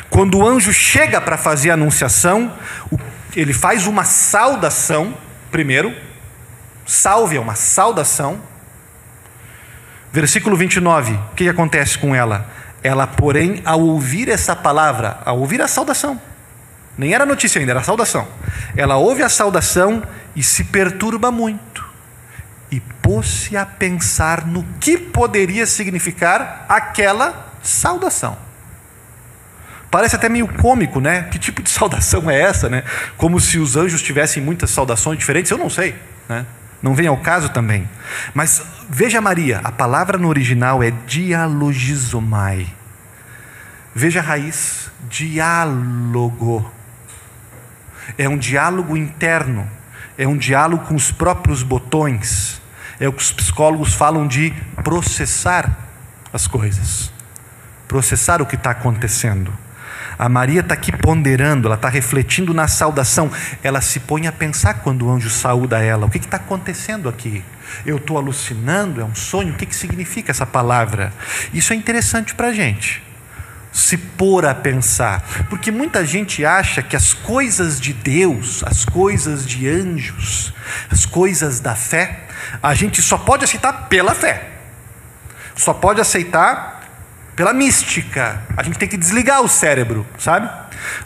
Quando 0.09 0.39
o 0.39 0.47
anjo 0.47 0.73
chega 0.73 1.21
para 1.21 1.37
fazer 1.37 1.71
a 1.71 1.75
anunciação, 1.75 2.53
ele 3.35 3.53
faz 3.53 3.87
uma 3.87 4.05
saudação, 4.05 5.17
primeiro, 5.51 5.95
salve 6.87 7.37
é 7.37 7.41
uma 7.41 7.57
saudação. 7.57 8.41
Versículo 10.13 10.57
29, 10.57 11.15
o 11.15 11.35
que 11.35 11.49
acontece 11.49 11.99
com 11.99 12.15
ela? 12.15 12.49
Ela, 12.85 13.07
porém, 13.07 13.61
ao 13.65 13.81
ouvir 13.81 14.29
essa 14.29 14.55
palavra, 14.55 15.19
ao 15.25 15.41
ouvir 15.41 15.61
a 15.61 15.67
saudação, 15.67 16.21
nem 16.97 17.13
era 17.13 17.27
notícia 17.27 17.59
ainda, 17.59 17.73
era 17.73 17.83
saudação. 17.83 18.29
Ela 18.77 18.97
ouve 18.97 19.25
a 19.25 19.29
saudação 19.29 20.05
e 20.37 20.43
se 20.43 20.65
perturba 20.65 21.33
muito 21.33 21.74
e 22.71 22.81
pôs-se 22.81 23.57
a 23.57 23.65
pensar 23.65 24.47
no 24.47 24.65
que 24.81 24.99
poderia 24.99 25.67
significar 25.67 26.67
aquela 26.69 27.53
saudação. 27.63 28.37
Parece 29.91 30.17
até 30.17 30.29
meio 30.29 30.49
cômico, 30.49 31.01
né? 31.01 31.25
Que 31.25 31.39
tipo 31.39 31.63
de 31.63 31.71
saudação 31.71 32.31
é 32.31 32.41
essa, 32.41 32.69
né? 32.69 32.83
Como 33.17 33.39
se 33.39 33.59
os 33.59 33.77
anjos 33.77 34.03
tivessem 34.03 34.43
muitas 34.43 34.71
saudações 34.71 35.19
diferentes, 35.19 35.51
eu 35.51 35.59
não 35.59 35.71
sei, 35.71 35.95
né? 36.29 36.45
não 36.85 36.95
vem 36.95 37.07
ao 37.07 37.17
caso 37.17 37.49
também. 37.49 37.89
Mas 38.35 38.63
veja 38.91 39.19
Maria, 39.19 39.63
a 39.65 39.73
palavra 39.73 40.19
no 40.19 40.29
original 40.29 40.83
é 40.83 40.91
dialogizomai. 40.91 42.67
Veja 43.95 44.21
a 44.21 44.23
raiz, 44.23 44.91
diálogo. 45.09 46.71
É 48.19 48.29
um 48.29 48.37
diálogo 48.37 48.99
interno, 48.99 49.67
é 50.17 50.27
um 50.27 50.37
diálogo 50.37 50.87
com 50.87 50.95
os 50.95 51.11
próprios 51.11 51.63
botões. 51.63 52.61
É 52.99 53.09
o 53.09 53.13
que 53.13 53.23
os 53.23 53.33
psicólogos 53.33 53.95
falam 53.95 54.27
de 54.27 54.53
processar 54.83 55.79
as 56.33 56.47
coisas, 56.47 57.13
processar 57.87 58.41
o 58.41 58.47
que 58.47 58.55
está 58.55 58.71
acontecendo. 58.71 59.53
A 60.19 60.29
Maria 60.29 60.61
está 60.61 60.75
aqui 60.75 60.93
ponderando, 60.93 61.67
ela 61.67 61.75
está 61.75 61.89
refletindo 61.89 62.55
na 62.55 62.69
saudação. 62.69 63.31
Ela 63.63 63.81
se 63.81 64.01
põe 64.01 64.27
a 64.27 64.33
pensar 64.33 64.75
quando 64.75 65.07
o 65.07 65.11
anjo 65.11 65.29
saúda 65.29 65.83
ela: 65.83 66.07
o 66.07 66.11
que 66.11 66.19
está 66.19 66.37
acontecendo 66.37 67.09
aqui? 67.09 67.45
Eu 67.85 67.97
estou 67.97 68.17
alucinando? 68.17 69.01
É 69.01 69.05
um 69.05 69.15
sonho? 69.15 69.55
O 69.55 69.57
que, 69.57 69.67
que 69.67 69.75
significa 69.75 70.31
essa 70.31 70.47
palavra? 70.47 71.13
Isso 71.53 71.73
é 71.73 71.77
interessante 71.77 72.35
para 72.35 72.49
a 72.49 72.53
gente. 72.53 73.04
Se 73.75 73.97
pôr 73.99 74.47
a 74.47 74.55
pensar, 74.55 75.47
porque 75.51 75.73
muita 75.73 76.07
gente 76.07 76.45
acha 76.45 76.81
que 76.81 76.95
as 76.95 77.13
coisas 77.13 77.81
de 77.81 77.93
Deus, 77.93 78.63
as 78.65 78.85
coisas 78.85 79.45
de 79.45 79.69
anjos, 79.69 80.55
as 80.89 81.05
coisas 81.05 81.59
da 81.59 81.75
fé, 81.75 82.21
a 82.63 82.73
gente 82.73 83.03
só 83.03 83.19
pode 83.19 83.43
aceitar 83.43 83.89
pela 83.89 84.15
fé, 84.15 84.49
só 85.57 85.75
pode 85.75 86.01
aceitar 86.01 86.75
pela 87.35 87.53
mística. 87.53 88.41
A 88.57 88.63
gente 88.63 88.79
tem 88.79 88.89
que 88.89 88.97
desligar 88.97 89.43
o 89.43 89.49
cérebro, 89.49 90.07
sabe? 90.19 90.49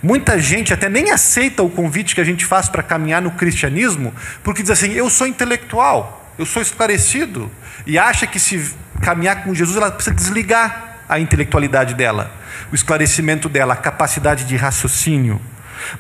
Muita 0.03 0.39
gente 0.39 0.75
até 0.75 0.91
nem 0.91 1.11
aceita 1.11 1.63
o 1.63 1.71
convite 1.71 2.15
que 2.15 2.21
a 2.21 2.25
gente 2.25 2.45
faz 2.45 2.69
para 2.69 2.83
caminhar 2.83 3.23
no 3.23 3.31
cristianismo, 3.31 4.15
porque 4.43 4.61
diz 4.61 4.71
assim: 4.71 4.93
eu 4.93 5.09
sou 5.09 5.27
intelectual, 5.27 6.35
eu 6.39 6.45
sou 6.45 6.61
esclarecido, 6.61 7.51
e 7.87 7.99
acha 7.99 8.27
que 8.27 8.39
se 8.39 8.75
caminhar 9.01 9.43
com 9.43 9.55
Jesus 9.55 9.77
ela 9.77 9.91
precisa 9.91 10.15
desligar 10.15 10.88
a 11.09 11.19
intelectualidade 11.19 11.95
dela, 11.95 12.31
o 12.71 12.75
esclarecimento 12.75 13.49
dela, 13.49 13.75
a 13.75 13.77
capacidade 13.77 14.45
de 14.45 14.57
raciocínio. 14.57 15.41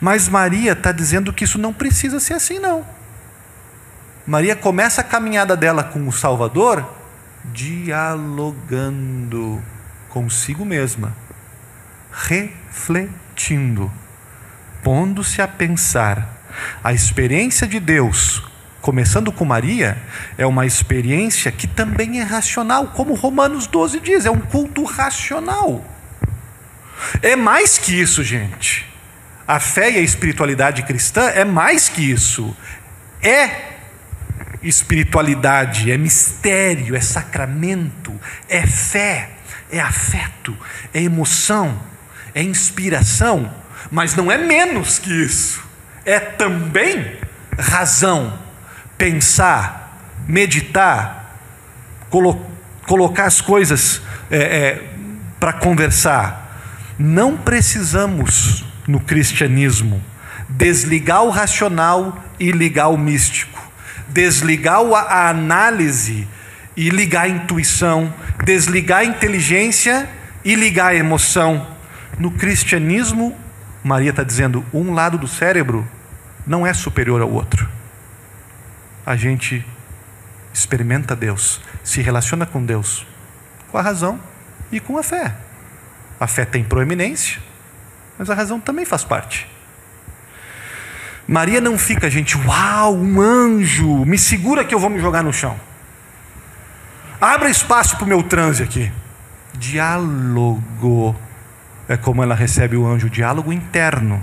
Mas 0.00 0.28
Maria 0.28 0.72
está 0.72 0.92
dizendo 0.92 1.32
que 1.32 1.44
isso 1.44 1.58
não 1.58 1.72
precisa 1.72 2.20
ser 2.20 2.34
assim, 2.34 2.58
não. 2.58 2.84
Maria 4.26 4.54
começa 4.54 5.00
a 5.00 5.04
caminhada 5.04 5.56
dela 5.56 5.82
com 5.82 6.06
o 6.06 6.12
Salvador 6.12 6.86
dialogando 7.52 8.78
consigo 10.08 10.64
mesma, 10.64 11.16
refletindo, 12.12 13.90
pondo-se 14.82 15.40
a 15.40 15.48
pensar. 15.48 16.36
A 16.82 16.92
experiência 16.92 17.66
de 17.66 17.78
Deus, 17.78 18.42
começando 18.80 19.32
com 19.32 19.44
Maria, 19.44 19.98
é 20.36 20.46
uma 20.46 20.66
experiência 20.66 21.50
que 21.50 21.66
também 21.66 22.20
é 22.20 22.22
racional, 22.22 22.88
como 22.88 23.14
Romanos 23.14 23.66
12 23.66 24.00
diz, 24.00 24.26
é 24.26 24.30
um 24.30 24.40
culto 24.40 24.84
racional. 24.84 25.84
É 27.22 27.36
mais 27.36 27.78
que 27.78 28.00
isso, 28.00 28.22
gente. 28.22 28.86
A 29.46 29.60
fé 29.60 29.90
e 29.90 29.96
a 29.96 30.00
espiritualidade 30.00 30.82
cristã 30.82 31.28
é 31.28 31.44
mais 31.44 31.88
que 31.88 32.10
isso. 32.10 32.56
É 33.22 33.76
espiritualidade, 34.62 35.90
é 35.90 35.96
mistério, 35.96 36.96
é 36.96 37.00
sacramento, 37.00 38.12
é 38.48 38.66
fé 38.66 39.38
é 39.70 39.80
afeto, 39.80 40.56
é 40.92 41.02
emoção, 41.02 41.80
é 42.34 42.42
inspiração, 42.42 43.52
mas 43.90 44.14
não 44.14 44.30
é 44.30 44.38
menos 44.38 44.98
que 44.98 45.12
isso. 45.12 45.62
É 46.04 46.18
também 46.18 47.18
razão, 47.58 48.38
pensar, 48.98 49.96
meditar, 50.26 51.38
colo 52.10 52.46
colocar 52.86 53.26
as 53.26 53.40
coisas 53.40 54.02
é, 54.30 54.38
é, 54.38 54.84
para 55.38 55.52
conversar. 55.52 56.94
Não 56.98 57.36
precisamos, 57.36 58.64
no 58.86 58.98
cristianismo, 58.98 60.02
desligar 60.48 61.22
o 61.22 61.30
racional 61.30 62.24
e 62.40 62.50
ligar 62.50 62.88
o 62.88 62.96
místico, 62.96 63.60
desligar 64.08 64.80
a 64.80 65.28
análise 65.28 66.26
e 66.74 66.88
ligar 66.88 67.24
a 67.24 67.28
intuição, 67.28 68.12
desligar 68.42 69.00
a 69.00 69.04
inteligência 69.04 70.08
e 70.42 70.54
ligar 70.54 70.92
a 70.92 70.94
emoção. 70.94 71.66
No 72.18 72.30
cristianismo, 72.30 73.36
Maria 73.84 74.10
está 74.10 74.22
dizendo, 74.22 74.64
um 74.72 74.94
lado 74.94 75.18
do 75.18 75.28
cérebro 75.28 75.86
não 76.46 76.66
é 76.66 76.72
superior 76.72 77.20
ao 77.20 77.30
outro. 77.30 77.77
A 79.08 79.16
gente 79.16 79.64
experimenta 80.52 81.16
Deus, 81.16 81.62
se 81.82 82.02
relaciona 82.02 82.44
com 82.44 82.62
Deus, 82.62 83.06
com 83.72 83.78
a 83.78 83.80
razão 83.80 84.20
e 84.70 84.78
com 84.80 84.98
a 84.98 85.02
fé. 85.02 85.34
A 86.20 86.26
fé 86.26 86.44
tem 86.44 86.62
proeminência, 86.62 87.40
mas 88.18 88.28
a 88.28 88.34
razão 88.34 88.60
também 88.60 88.84
faz 88.84 89.04
parte. 89.04 89.48
Maria 91.26 91.58
não 91.58 91.78
fica, 91.78 92.10
gente, 92.10 92.36
uau, 92.36 92.94
um 92.94 93.18
anjo, 93.18 94.04
me 94.04 94.18
segura 94.18 94.62
que 94.62 94.74
eu 94.74 94.78
vou 94.78 94.90
me 94.90 95.00
jogar 95.00 95.24
no 95.24 95.32
chão. 95.32 95.58
Abra 97.18 97.48
espaço 97.48 97.96
para 97.96 98.04
o 98.04 98.08
meu 98.08 98.22
transe 98.22 98.62
aqui. 98.62 98.92
Diálogo. 99.54 101.16
É 101.88 101.96
como 101.96 102.22
ela 102.22 102.34
recebe 102.34 102.76
o 102.76 102.86
anjo, 102.86 103.08
diálogo 103.08 103.54
interno. 103.54 104.22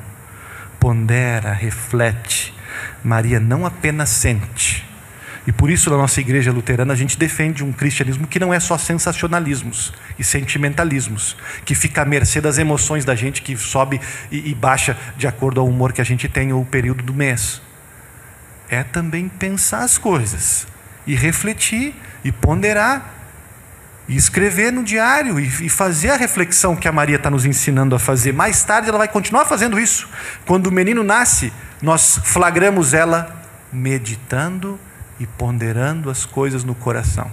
Pondera, 0.79 1.53
reflete. 1.53 2.54
Maria 3.03 3.39
não 3.39 3.65
apenas 3.65 4.09
sente. 4.09 4.85
E 5.47 5.51
por 5.51 5.69
isso, 5.69 5.91
na 5.91 5.97
nossa 5.97 6.19
igreja 6.19 6.51
luterana, 6.51 6.93
a 6.93 6.95
gente 6.95 7.17
defende 7.19 7.63
um 7.63 7.71
cristianismo 7.71 8.25
que 8.25 8.39
não 8.39 8.51
é 8.53 8.59
só 8.59 8.77
sensacionalismos 8.77 9.93
e 10.17 10.23
sentimentalismos, 10.23 11.37
que 11.63 11.75
fica 11.75 12.01
à 12.01 12.05
mercê 12.05 12.41
das 12.41 12.57
emoções 12.57 13.05
da 13.05 13.13
gente, 13.13 13.43
que 13.43 13.55
sobe 13.55 14.01
e, 14.31 14.49
e 14.49 14.55
baixa 14.55 14.97
de 15.15 15.27
acordo 15.27 15.61
ao 15.61 15.67
humor 15.67 15.93
que 15.93 16.01
a 16.01 16.05
gente 16.05 16.27
tem 16.27 16.51
ou 16.51 16.61
o 16.61 16.65
período 16.65 17.03
do 17.03 17.13
mês. 17.13 17.61
É 18.67 18.83
também 18.83 19.29
pensar 19.29 19.83
as 19.83 19.99
coisas 19.99 20.67
e 21.05 21.13
refletir 21.13 21.93
e 22.23 22.31
ponderar, 22.31 23.13
e 24.07 24.15
escrever 24.15 24.71
no 24.71 24.83
diário 24.83 25.39
e, 25.39 25.45
e 25.65 25.69
fazer 25.69 26.11
a 26.11 26.15
reflexão 26.15 26.75
que 26.75 26.87
a 26.87 26.91
Maria 26.91 27.15
está 27.15 27.29
nos 27.29 27.45
ensinando 27.45 27.95
a 27.95 27.99
fazer. 27.99 28.33
Mais 28.33 28.63
tarde 28.63 28.89
ela 28.89 28.97
vai 28.97 29.07
continuar 29.07 29.45
fazendo 29.45 29.79
isso. 29.79 30.07
Quando 30.45 30.67
o 30.67 30.71
menino 30.71 31.03
nasce, 31.03 31.51
nós 31.81 32.19
flagramos 32.23 32.93
ela 32.93 33.43
meditando 33.71 34.79
e 35.19 35.25
ponderando 35.25 36.09
as 36.09 36.25
coisas 36.25 36.63
no 36.63 36.75
coração. 36.75 37.31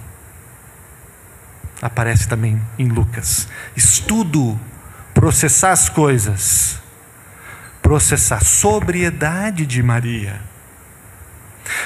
Aparece 1.81 2.29
também 2.29 2.61
em 2.79 2.89
Lucas. 2.89 3.49
Estudo, 3.77 4.59
processar 5.13 5.73
as 5.73 5.89
coisas, 5.89 6.81
processar 7.83 8.45
sobriedade 8.45 9.67
de 9.67 9.83
Maria. 9.83 10.41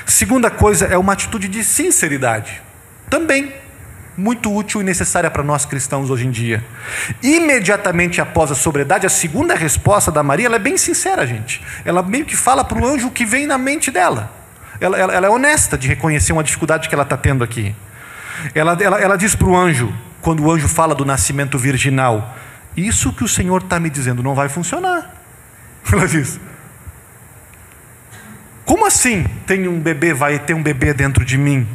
Segunda 0.04 0.50
coisa 0.50 0.86
é 0.86 0.96
uma 0.96 1.12
atitude 1.12 1.48
de 1.48 1.64
sinceridade 1.64 2.62
também 3.08 3.54
muito 4.16 4.54
útil 4.54 4.80
e 4.80 4.84
necessária 4.84 5.30
para 5.30 5.42
nós 5.42 5.64
cristãos 5.64 6.10
hoje 6.10 6.26
em 6.26 6.30
dia. 6.30 6.64
Imediatamente 7.22 8.20
após 8.20 8.50
a 8.50 8.54
sobriedade, 8.54 9.06
a 9.06 9.10
segunda 9.10 9.54
resposta 9.54 10.10
da 10.10 10.22
Maria 10.22 10.48
é 10.48 10.58
bem 10.58 10.76
sincera, 10.76 11.26
gente. 11.26 11.62
Ela 11.84 12.02
meio 12.02 12.24
que 12.24 12.36
fala 12.36 12.64
para 12.64 12.78
o 12.78 12.86
anjo 12.86 13.08
o 13.08 13.10
que 13.10 13.24
vem 13.24 13.46
na 13.46 13.58
mente 13.58 13.90
dela. 13.90 14.32
Ela, 14.80 14.98
ela, 14.98 15.12
ela, 15.12 15.26
é 15.26 15.30
honesta 15.30 15.76
de 15.76 15.88
reconhecer 15.88 16.32
uma 16.32 16.44
dificuldade 16.44 16.88
que 16.88 16.94
ela 16.94 17.04
está 17.04 17.16
tendo 17.16 17.42
aqui. 17.42 17.74
Ela, 18.54 18.76
ela, 18.82 19.16
diz 19.16 19.34
para 19.34 19.48
o 19.48 19.56
anjo, 19.56 19.92
quando 20.20 20.44
o 20.44 20.50
anjo 20.50 20.68
fala 20.68 20.94
do 20.94 21.04
nascimento 21.04 21.58
virginal: 21.58 22.36
Isso 22.76 23.12
que 23.12 23.24
o 23.24 23.28
Senhor 23.28 23.62
está 23.62 23.80
me 23.80 23.88
dizendo 23.88 24.22
não 24.22 24.34
vai 24.34 24.48
funcionar. 24.48 25.10
Ela 25.90 26.06
diz: 26.06 26.38
Como 28.66 28.86
assim 28.86 29.24
tem 29.46 29.66
um 29.66 29.80
bebê, 29.80 30.12
vai 30.12 30.38
ter 30.38 30.52
um 30.52 30.62
bebê 30.62 30.92
dentro 30.92 31.24
de 31.24 31.38
mim? 31.38 31.66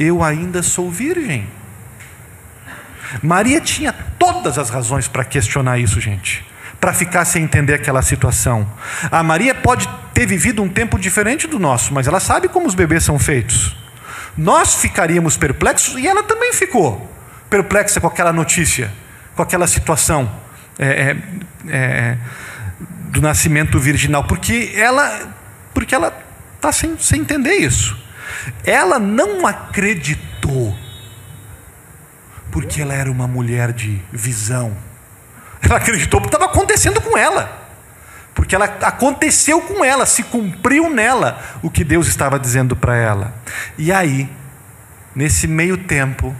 eu 0.00 0.22
ainda 0.24 0.62
sou 0.62 0.90
virgem. 0.90 1.46
Maria 3.22 3.60
tinha 3.60 3.92
todas 4.18 4.58
as 4.58 4.70
razões 4.70 5.08
para 5.08 5.24
questionar 5.24 5.78
isso, 5.78 6.00
gente, 6.00 6.44
para 6.80 6.92
ficar 6.92 7.24
sem 7.24 7.42
entender 7.42 7.74
aquela 7.74 8.02
situação. 8.02 8.70
A 9.10 9.22
Maria 9.22 9.54
pode 9.54 9.88
ter 10.14 10.26
vivido 10.26 10.62
um 10.62 10.68
tempo 10.68 10.98
diferente 10.98 11.46
do 11.46 11.58
nosso, 11.58 11.92
mas 11.92 12.06
ela 12.06 12.20
sabe 12.20 12.48
como 12.48 12.66
os 12.66 12.74
bebês 12.74 13.04
são 13.04 13.18
feitos. 13.18 13.76
Nós 14.36 14.76
ficaríamos 14.76 15.36
perplexos 15.36 15.98
e 15.98 16.06
ela 16.06 16.22
também 16.22 16.52
ficou 16.52 17.10
perplexa 17.48 18.00
com 18.00 18.06
aquela 18.06 18.32
notícia, 18.32 18.92
com 19.34 19.42
aquela 19.42 19.66
situação 19.66 20.30
é, 20.78 20.86
é, 20.86 21.16
é, 21.68 22.18
do 23.08 23.20
nascimento 23.20 23.78
virginal, 23.78 24.24
porque 24.24 24.72
ela, 24.74 25.34
porque 25.74 25.94
ela 25.94 26.16
está 26.56 26.70
sem, 26.70 26.96
sem 26.98 27.20
entender 27.22 27.56
isso. 27.56 27.98
Ela 28.64 28.98
não 28.98 29.46
acreditou, 29.46 30.76
porque 32.50 32.82
ela 32.82 32.94
era 32.94 33.10
uma 33.10 33.26
mulher 33.26 33.72
de 33.72 34.00
visão. 34.12 34.76
Ela 35.62 35.76
acreditou 35.76 36.20
porque 36.20 36.34
estava 36.34 36.50
acontecendo 36.50 37.00
com 37.00 37.16
ela. 37.16 37.58
Porque 38.34 38.54
ela 38.54 38.64
aconteceu 38.64 39.60
com 39.60 39.84
ela, 39.84 40.06
se 40.06 40.22
cumpriu 40.22 40.88
nela 40.88 41.40
o 41.62 41.70
que 41.70 41.84
Deus 41.84 42.06
estava 42.06 42.38
dizendo 42.38 42.76
para 42.76 42.96
ela. 42.96 43.34
E 43.76 43.92
aí, 43.92 44.30
nesse 45.14 45.46
meio 45.46 45.76
tempo, 45.76 46.34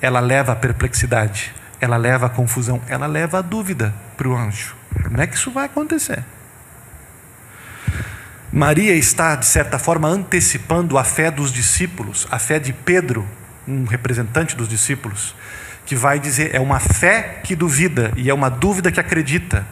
ela 0.00 0.18
leva 0.18 0.52
a 0.52 0.56
perplexidade, 0.56 1.54
ela 1.80 1.96
leva 1.96 2.26
a 2.26 2.30
confusão, 2.30 2.80
ela 2.88 3.06
leva 3.06 3.38
a 3.38 3.42
dúvida 3.42 3.94
para 4.16 4.28
o 4.28 4.36
anjo. 4.36 4.74
Como 5.02 5.20
é 5.20 5.26
que 5.26 5.36
isso 5.36 5.50
vai 5.50 5.66
acontecer? 5.66 6.24
Maria 8.52 8.94
está, 8.94 9.36
de 9.36 9.46
certa 9.46 9.78
forma, 9.78 10.08
antecipando 10.08 10.98
a 10.98 11.04
fé 11.04 11.30
dos 11.30 11.52
discípulos, 11.52 12.26
a 12.30 12.38
fé 12.38 12.58
de 12.58 12.72
Pedro, 12.72 13.26
um 13.70 13.84
representante 13.84 14.56
dos 14.56 14.68
discípulos, 14.68 15.34
que 15.86 15.94
vai 15.94 16.18
dizer: 16.18 16.54
é 16.54 16.60
uma 16.60 16.80
fé 16.80 17.40
que 17.44 17.54
duvida 17.54 18.12
e 18.16 18.28
é 18.28 18.34
uma 18.34 18.50
dúvida 18.50 18.90
que 18.90 19.00
acredita. 19.00 19.66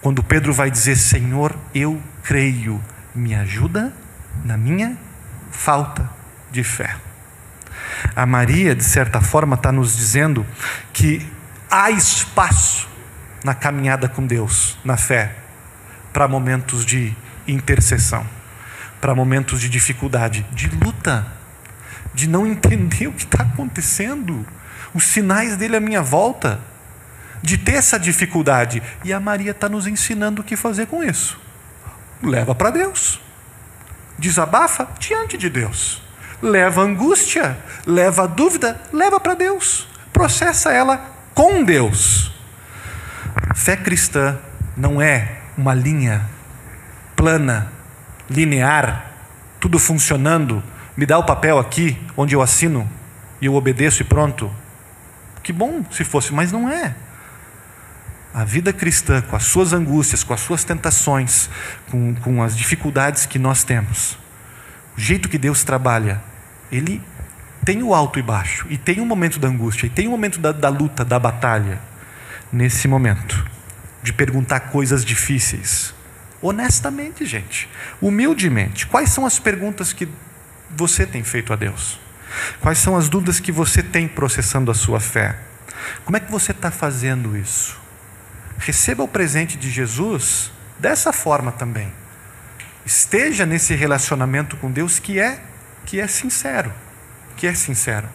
Quando 0.00 0.22
Pedro 0.22 0.52
vai 0.52 0.70
dizer: 0.70 0.96
Senhor, 0.96 1.54
eu 1.74 2.00
creio, 2.22 2.82
me 3.14 3.34
ajuda 3.34 3.92
na 4.44 4.56
minha 4.56 4.96
falta 5.50 6.08
de 6.50 6.62
fé. 6.62 6.96
A 8.14 8.26
Maria, 8.26 8.74
de 8.74 8.84
certa 8.84 9.20
forma, 9.20 9.54
está 9.54 9.72
nos 9.72 9.96
dizendo 9.96 10.46
que 10.92 11.26
há 11.70 11.90
espaço 11.90 12.88
na 13.44 13.54
caminhada 13.54 14.08
com 14.08 14.26
Deus, 14.26 14.78
na 14.84 14.96
fé, 14.96 15.34
para 16.12 16.28
momentos 16.28 16.84
de 16.84 17.14
intercessão, 17.46 18.26
para 19.00 19.14
momentos 19.14 19.60
de 19.60 19.68
dificuldade, 19.68 20.44
de 20.52 20.68
luta, 20.68 21.26
de 22.14 22.28
não 22.28 22.46
entender 22.46 23.06
o 23.06 23.12
que 23.12 23.24
está 23.24 23.42
acontecendo, 23.42 24.46
os 24.94 25.04
sinais 25.04 25.56
dele 25.56 25.76
à 25.76 25.80
minha 25.80 26.02
volta, 26.02 26.60
de 27.42 27.56
ter 27.56 27.74
essa 27.74 27.98
dificuldade. 27.98 28.82
E 29.04 29.12
a 29.12 29.20
Maria 29.20 29.52
está 29.52 29.68
nos 29.68 29.86
ensinando 29.86 30.42
o 30.42 30.44
que 30.44 30.56
fazer 30.56 30.86
com 30.86 31.02
isso. 31.02 31.38
Leva 32.22 32.54
para 32.54 32.70
Deus, 32.70 33.20
desabafa 34.18 34.88
diante 34.98 35.38
de 35.38 35.48
Deus, 35.48 36.02
leva 36.42 36.82
angústia, 36.82 37.56
leva 37.86 38.26
dúvida, 38.26 38.80
leva 38.92 39.20
para 39.20 39.34
Deus, 39.34 39.86
processa 40.12 40.72
ela 40.72 41.14
com 41.34 41.62
Deus. 41.62 42.32
Fé 43.54 43.76
cristã 43.76 44.36
não 44.76 45.00
é 45.00 45.38
uma 45.56 45.74
linha 45.74 46.26
plana, 47.14 47.72
linear, 48.30 49.12
tudo 49.58 49.78
funcionando. 49.78 50.62
Me 50.98 51.06
dá 51.06 51.16
o 51.16 51.22
papel 51.22 51.60
aqui, 51.60 51.96
onde 52.16 52.34
eu 52.34 52.42
assino 52.42 52.90
e 53.40 53.46
eu 53.46 53.54
obedeço 53.54 54.02
e 54.02 54.04
pronto. 54.04 54.50
Que 55.44 55.52
bom 55.52 55.84
se 55.92 56.02
fosse, 56.02 56.34
mas 56.34 56.50
não 56.50 56.68
é. 56.68 56.92
A 58.34 58.42
vida 58.42 58.72
cristã, 58.72 59.22
com 59.22 59.36
as 59.36 59.44
suas 59.44 59.72
angústias, 59.72 60.24
com 60.24 60.34
as 60.34 60.40
suas 60.40 60.64
tentações, 60.64 61.48
com, 61.88 62.16
com 62.16 62.42
as 62.42 62.56
dificuldades 62.56 63.26
que 63.26 63.38
nós 63.38 63.62
temos, 63.62 64.18
o 64.96 65.00
jeito 65.00 65.28
que 65.28 65.38
Deus 65.38 65.62
trabalha, 65.62 66.20
Ele 66.72 67.00
tem 67.64 67.80
o 67.80 67.94
alto 67.94 68.18
e 68.18 68.22
baixo, 68.22 68.66
e 68.68 68.76
tem 68.76 68.98
o 68.98 69.04
um 69.04 69.06
momento 69.06 69.38
da 69.38 69.46
angústia, 69.46 69.86
e 69.86 69.90
tem 69.90 70.06
o 70.06 70.08
um 70.08 70.12
momento 70.14 70.40
da, 70.40 70.50
da 70.50 70.68
luta, 70.68 71.04
da 71.04 71.20
batalha. 71.20 71.80
Nesse 72.52 72.88
momento, 72.88 73.48
de 74.02 74.12
perguntar 74.12 74.58
coisas 74.58 75.04
difíceis, 75.04 75.94
honestamente, 76.42 77.24
gente, 77.24 77.68
humildemente. 78.02 78.84
Quais 78.84 79.10
são 79.10 79.24
as 79.24 79.38
perguntas 79.38 79.92
que 79.92 80.08
você 80.70 81.06
tem 81.06 81.22
feito 81.22 81.52
a 81.52 81.56
Deus? 81.56 81.98
Quais 82.60 82.78
são 82.78 82.96
as 82.96 83.08
dúvidas 83.08 83.40
que 83.40 83.50
você 83.50 83.82
tem 83.82 84.06
processando 84.06 84.70
a 84.70 84.74
sua 84.74 85.00
fé? 85.00 85.38
Como 86.04 86.16
é 86.16 86.20
que 86.20 86.30
você 86.30 86.52
está 86.52 86.70
fazendo 86.70 87.36
isso? 87.36 87.78
Receba 88.58 89.02
o 89.02 89.08
presente 89.08 89.56
de 89.56 89.70
Jesus 89.70 90.50
dessa 90.78 91.12
forma 91.12 91.52
também. 91.52 91.92
Esteja 92.84 93.46
nesse 93.46 93.74
relacionamento 93.74 94.56
com 94.56 94.70
Deus 94.70 94.98
que 94.98 95.18
é 95.18 95.40
que 95.84 96.00
é 96.00 96.06
sincero, 96.06 96.72
que 97.36 97.46
é 97.46 97.54
sincero, 97.54 98.08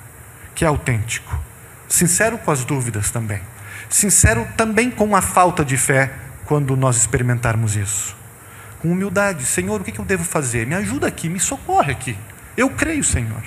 que 0.53 0.63
é 0.63 0.67
autêntico. 0.67 1.39
Sincero 1.87 2.37
com 2.37 2.51
as 2.51 2.63
dúvidas 2.63 3.09
também. 3.09 3.41
Sincero 3.89 4.47
também 4.57 4.91
com 4.91 5.15
a 5.15 5.21
falta 5.21 5.63
de 5.63 5.77
fé 5.77 6.11
quando 6.45 6.75
nós 6.75 6.97
experimentarmos 6.97 7.75
isso. 7.75 8.15
Com 8.79 8.91
humildade, 8.91 9.45
Senhor, 9.45 9.79
o 9.79 9.83
que 9.83 9.97
eu 9.97 10.05
devo 10.05 10.23
fazer? 10.23 10.67
Me 10.67 10.75
ajuda 10.75 11.07
aqui, 11.07 11.29
me 11.29 11.39
socorre 11.39 11.91
aqui. 11.91 12.17
Eu 12.55 12.69
creio, 12.69 13.03
Senhor. 13.03 13.43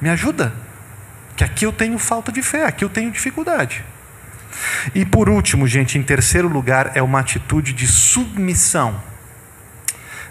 Me 0.00 0.08
ajuda. 0.08 0.52
Que 1.36 1.44
aqui 1.44 1.64
eu 1.64 1.72
tenho 1.72 1.98
falta 1.98 2.30
de 2.30 2.42
fé, 2.42 2.66
aqui 2.66 2.84
eu 2.84 2.88
tenho 2.88 3.10
dificuldade. 3.10 3.84
E 4.94 5.04
por 5.04 5.28
último, 5.28 5.66
gente, 5.66 5.98
em 5.98 6.02
terceiro 6.02 6.48
lugar, 6.48 6.92
é 6.94 7.02
uma 7.02 7.20
atitude 7.20 7.72
de 7.72 7.86
submissão. 7.86 9.00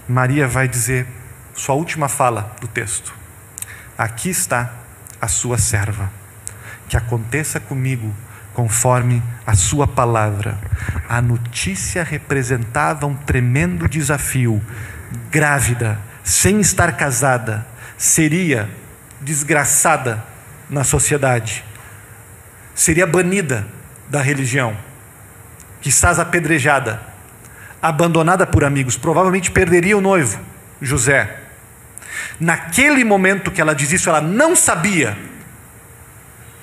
Maria 0.07 0.47
vai 0.47 0.67
dizer, 0.67 1.07
sua 1.53 1.75
última 1.75 2.07
fala 2.07 2.55
do 2.59 2.67
texto: 2.67 3.13
Aqui 3.97 4.29
está 4.29 4.73
a 5.21 5.27
sua 5.27 5.57
serva, 5.57 6.11
que 6.87 6.97
aconteça 6.97 7.59
comigo 7.59 8.13
conforme 8.53 9.21
a 9.45 9.55
sua 9.55 9.87
palavra. 9.87 10.57
A 11.07 11.21
notícia 11.21 12.03
representava 12.03 13.05
um 13.05 13.15
tremendo 13.15 13.87
desafio. 13.87 14.61
Grávida, 15.31 15.99
sem 16.23 16.59
estar 16.59 16.95
casada, 16.95 17.65
seria 17.99 18.67
desgraçada 19.21 20.25
na 20.67 20.83
sociedade, 20.83 21.63
seria 22.73 23.05
banida 23.05 23.67
da 24.09 24.23
religião, 24.23 24.75
quizás 25.79 26.17
apedrejada, 26.17 26.99
abandonada 27.79 28.47
por 28.47 28.63
amigos, 28.63 28.97
provavelmente 28.97 29.51
perderia 29.51 29.95
o 29.95 30.01
noivo, 30.01 30.39
José. 30.81 31.41
Naquele 32.39 33.03
momento 33.03 33.51
que 33.51 33.61
ela 33.61 33.75
diz 33.75 33.91
isso, 33.91 34.09
ela 34.09 34.19
não 34.19 34.55
sabia 34.55 35.15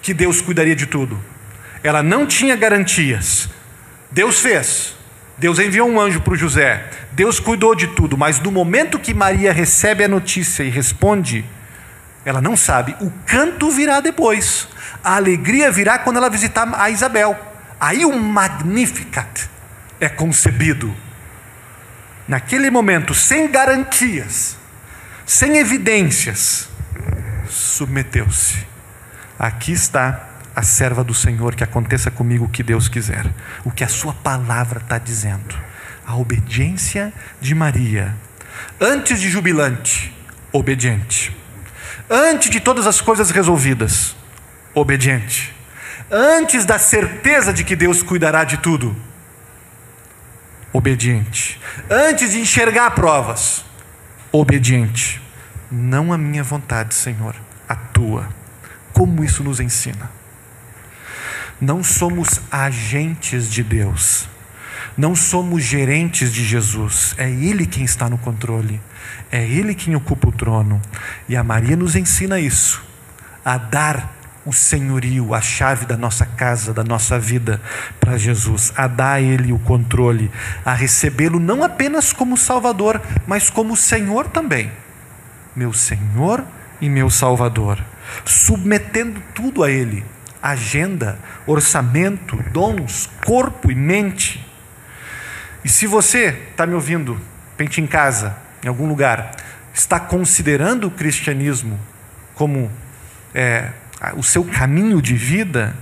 que 0.02 0.12
Deus 0.12 0.40
cuidaria 0.40 0.74
de 0.74 0.86
tudo 0.86 1.22
ela 1.86 2.02
não 2.02 2.26
tinha 2.26 2.56
garantias. 2.56 3.48
Deus 4.10 4.40
fez. 4.40 4.95
Deus 5.38 5.58
enviou 5.58 5.88
um 5.88 6.00
anjo 6.00 6.20
para 6.20 6.32
o 6.32 6.36
José. 6.36 6.88
Deus 7.12 7.38
cuidou 7.38 7.74
de 7.74 7.88
tudo, 7.88 8.16
mas 8.16 8.40
no 8.40 8.50
momento 8.50 8.98
que 8.98 9.12
Maria 9.12 9.52
recebe 9.52 10.04
a 10.04 10.08
notícia 10.08 10.62
e 10.62 10.70
responde, 10.70 11.44
ela 12.24 12.40
não 12.40 12.56
sabe. 12.56 12.96
O 13.00 13.12
canto 13.26 13.70
virá 13.70 14.00
depois. 14.00 14.68
A 15.04 15.16
alegria 15.16 15.70
virá 15.70 15.98
quando 15.98 16.16
ela 16.16 16.30
visitar 16.30 16.68
a 16.74 16.90
Isabel. 16.90 17.38
Aí 17.78 18.04
o 18.04 18.18
Magnificat 18.18 19.48
é 20.00 20.08
concebido. 20.08 20.94
Naquele 22.26 22.70
momento, 22.70 23.14
sem 23.14 23.48
garantias, 23.48 24.56
sem 25.24 25.58
evidências, 25.58 26.68
submeteu-se. 27.48 28.66
Aqui 29.38 29.72
está 29.72 30.35
a 30.56 30.62
serva 30.62 31.04
do 31.04 31.12
Senhor, 31.12 31.54
que 31.54 31.62
aconteça 31.62 32.10
comigo 32.10 32.46
o 32.46 32.48
que 32.48 32.62
Deus 32.62 32.88
quiser, 32.88 33.30
o 33.62 33.70
que 33.70 33.84
a 33.84 33.88
Sua 33.88 34.14
palavra 34.14 34.80
está 34.80 34.96
dizendo. 34.96 35.54
A 36.06 36.16
obediência 36.16 37.12
de 37.38 37.54
Maria, 37.54 38.16
antes 38.80 39.20
de 39.20 39.28
jubilante, 39.28 40.16
obediente. 40.50 41.36
Antes 42.08 42.48
de 42.48 42.58
todas 42.58 42.86
as 42.86 43.02
coisas 43.02 43.30
resolvidas, 43.30 44.16
obediente. 44.72 45.54
Antes 46.10 46.64
da 46.64 46.78
certeza 46.78 47.52
de 47.52 47.62
que 47.62 47.76
Deus 47.76 48.02
cuidará 48.02 48.42
de 48.42 48.56
tudo, 48.56 48.96
obediente. 50.72 51.60
Antes 51.90 52.30
de 52.30 52.40
enxergar 52.40 52.92
provas, 52.92 53.62
obediente. 54.32 55.20
Não 55.70 56.14
a 56.14 56.16
minha 56.16 56.42
vontade, 56.42 56.94
Senhor, 56.94 57.34
a 57.68 57.74
tua. 57.74 58.26
Como 58.94 59.22
isso 59.22 59.44
nos 59.44 59.60
ensina? 59.60 60.15
Não 61.60 61.82
somos 61.82 62.40
agentes 62.50 63.50
de 63.50 63.62
Deus. 63.62 64.28
Não 64.96 65.14
somos 65.14 65.62
gerentes 65.62 66.32
de 66.32 66.44
Jesus. 66.44 67.14
É 67.18 67.28
Ele 67.28 67.66
quem 67.66 67.84
está 67.84 68.08
no 68.08 68.18
controle. 68.18 68.80
É 69.30 69.44
Ele 69.44 69.74
quem 69.74 69.94
ocupa 69.94 70.28
o 70.28 70.32
trono. 70.32 70.80
E 71.28 71.36
a 71.36 71.42
Maria 71.42 71.76
nos 71.76 71.96
ensina 71.96 72.38
isso. 72.38 72.82
A 73.44 73.58
dar 73.58 74.16
o 74.46 74.52
senhorio, 74.52 75.34
a 75.34 75.40
chave 75.40 75.84
da 75.86 75.96
nossa 75.96 76.24
casa, 76.24 76.72
da 76.72 76.84
nossa 76.84 77.18
vida 77.18 77.60
para 77.98 78.16
Jesus, 78.16 78.72
a 78.76 78.86
dar 78.86 79.14
a 79.14 79.20
Ele 79.20 79.52
o 79.52 79.58
controle, 79.58 80.30
a 80.64 80.72
recebê-lo 80.72 81.40
não 81.40 81.64
apenas 81.64 82.12
como 82.12 82.36
Salvador, 82.36 83.02
mas 83.26 83.50
como 83.50 83.76
Senhor 83.76 84.28
também. 84.28 84.70
Meu 85.54 85.72
Senhor 85.72 86.44
e 86.80 86.88
meu 86.88 87.10
Salvador, 87.10 87.82
submetendo 88.24 89.20
tudo 89.34 89.64
a 89.64 89.70
Ele, 89.70 90.04
agenda, 90.50 91.18
orçamento, 91.46 92.36
dons, 92.52 93.08
corpo 93.24 93.70
e 93.70 93.74
mente. 93.74 94.44
E 95.64 95.68
se 95.68 95.86
você 95.86 96.48
está 96.50 96.66
me 96.66 96.74
ouvindo, 96.74 97.20
pente 97.56 97.80
em 97.80 97.86
casa, 97.86 98.36
em 98.64 98.68
algum 98.68 98.86
lugar, 98.86 99.32
está 99.72 99.98
considerando 100.00 100.86
o 100.86 100.90
cristianismo 100.90 101.78
como 102.34 102.70
é, 103.34 103.70
o 104.14 104.22
seu 104.22 104.44
caminho 104.44 105.00
de 105.00 105.14
vida, 105.14 105.74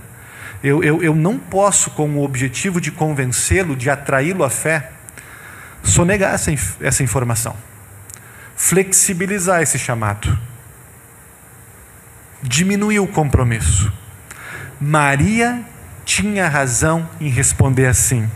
eu, 0.63 0.83
eu, 0.83 1.03
eu 1.03 1.13
não 1.13 1.37
posso, 1.37 1.91
com 1.91 2.09
o 2.15 2.23
objetivo 2.23 2.81
de 2.81 2.91
convencê-lo, 2.91 3.75
de 3.75 3.89
atraí-lo 3.89 4.43
à 4.43 4.49
fé, 4.49 4.91
sonegar 5.83 6.33
essa, 6.33 6.51
essa 6.81 7.03
informação, 7.03 7.55
flexibilizar 8.55 9.61
esse 9.61 9.77
chamado, 9.77 10.37
diminuir 12.41 12.99
o 12.99 13.07
compromisso. 13.07 13.93
Maria 14.79 15.63
tinha 16.03 16.47
razão 16.47 17.09
em 17.19 17.29
responder 17.29 17.87
assim. 17.87 18.29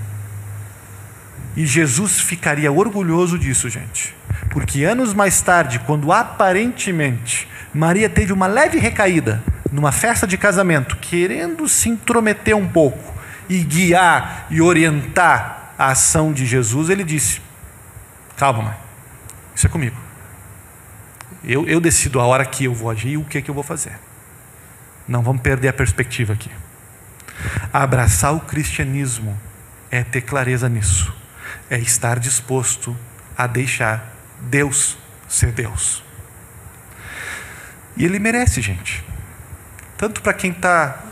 E 1.55 1.65
Jesus 1.65 2.19
ficaria 2.19 2.71
orgulhoso 2.71 3.37
disso, 3.37 3.69
gente. 3.69 4.15
Porque 4.49 4.83
anos 4.83 5.13
mais 5.13 5.41
tarde, 5.41 5.79
quando 5.79 6.11
aparentemente 6.11 7.47
Maria 7.73 8.09
teve 8.09 8.33
uma 8.33 8.47
leve 8.47 8.79
recaída 8.79 9.43
numa 9.71 9.91
festa 9.91 10.25
de 10.25 10.37
casamento, 10.37 10.97
querendo 10.97 11.67
se 11.67 11.89
intrometer 11.89 12.55
um 12.55 12.67
pouco 12.67 13.13
e 13.47 13.59
guiar 13.63 14.47
e 14.49 14.61
orientar 14.61 15.73
a 15.77 15.91
ação 15.91 16.33
de 16.33 16.45
Jesus, 16.45 16.89
ele 16.89 17.03
disse: 17.03 17.41
Calma, 18.35 18.63
mãe, 18.63 18.77
isso 19.55 19.67
é 19.67 19.69
comigo. 19.69 19.97
Eu, 21.43 21.67
eu 21.67 21.79
decido 21.79 22.19
a 22.19 22.25
hora 22.25 22.45
que 22.45 22.65
eu 22.65 22.73
vou 22.73 22.89
agir 22.89 23.09
e 23.09 23.17
o 23.17 23.23
que, 23.23 23.41
que 23.41 23.49
eu 23.49 23.55
vou 23.55 23.63
fazer. 23.63 23.93
Não 25.09 25.23
vamos 25.23 25.41
perder 25.41 25.69
a 25.69 25.73
perspectiva 25.73 26.33
aqui. 26.33 26.51
Abraçar 27.73 28.31
o 28.31 28.39
cristianismo 28.39 29.35
é 29.89 30.03
ter 30.03 30.21
clareza 30.21 30.69
nisso, 30.69 31.11
é 31.67 31.79
estar 31.79 32.19
disposto 32.19 32.95
a 33.35 33.47
deixar 33.47 34.13
Deus 34.39 34.95
ser 35.27 35.51
Deus. 35.51 36.03
E 37.97 38.05
ele 38.05 38.19
merece, 38.19 38.61
gente. 38.61 39.03
Tanto 39.97 40.21
para 40.21 40.31
quem 40.31 40.51
está 40.51 41.03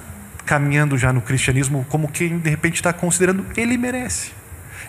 caminhando 0.45 0.95
já 0.95 1.11
no 1.11 1.19
cristianismo, 1.19 1.83
como 1.89 2.07
quem 2.07 2.37
de 2.37 2.49
repente 2.51 2.75
está 2.75 2.93
considerando, 2.93 3.47
ele 3.57 3.77
merece. 3.77 4.31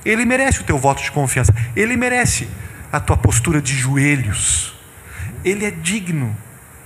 Ele 0.04 0.26
merece 0.26 0.60
o 0.60 0.64
teu 0.64 0.78
voto 0.78 1.02
de 1.02 1.10
confiança. 1.10 1.54
Ele 1.74 1.96
merece 1.96 2.46
a 2.92 3.00
tua 3.00 3.16
postura 3.16 3.60
de 3.60 3.74
joelhos. 3.74 4.74
Ele 5.42 5.64
é 5.64 5.70
digno 5.70 6.36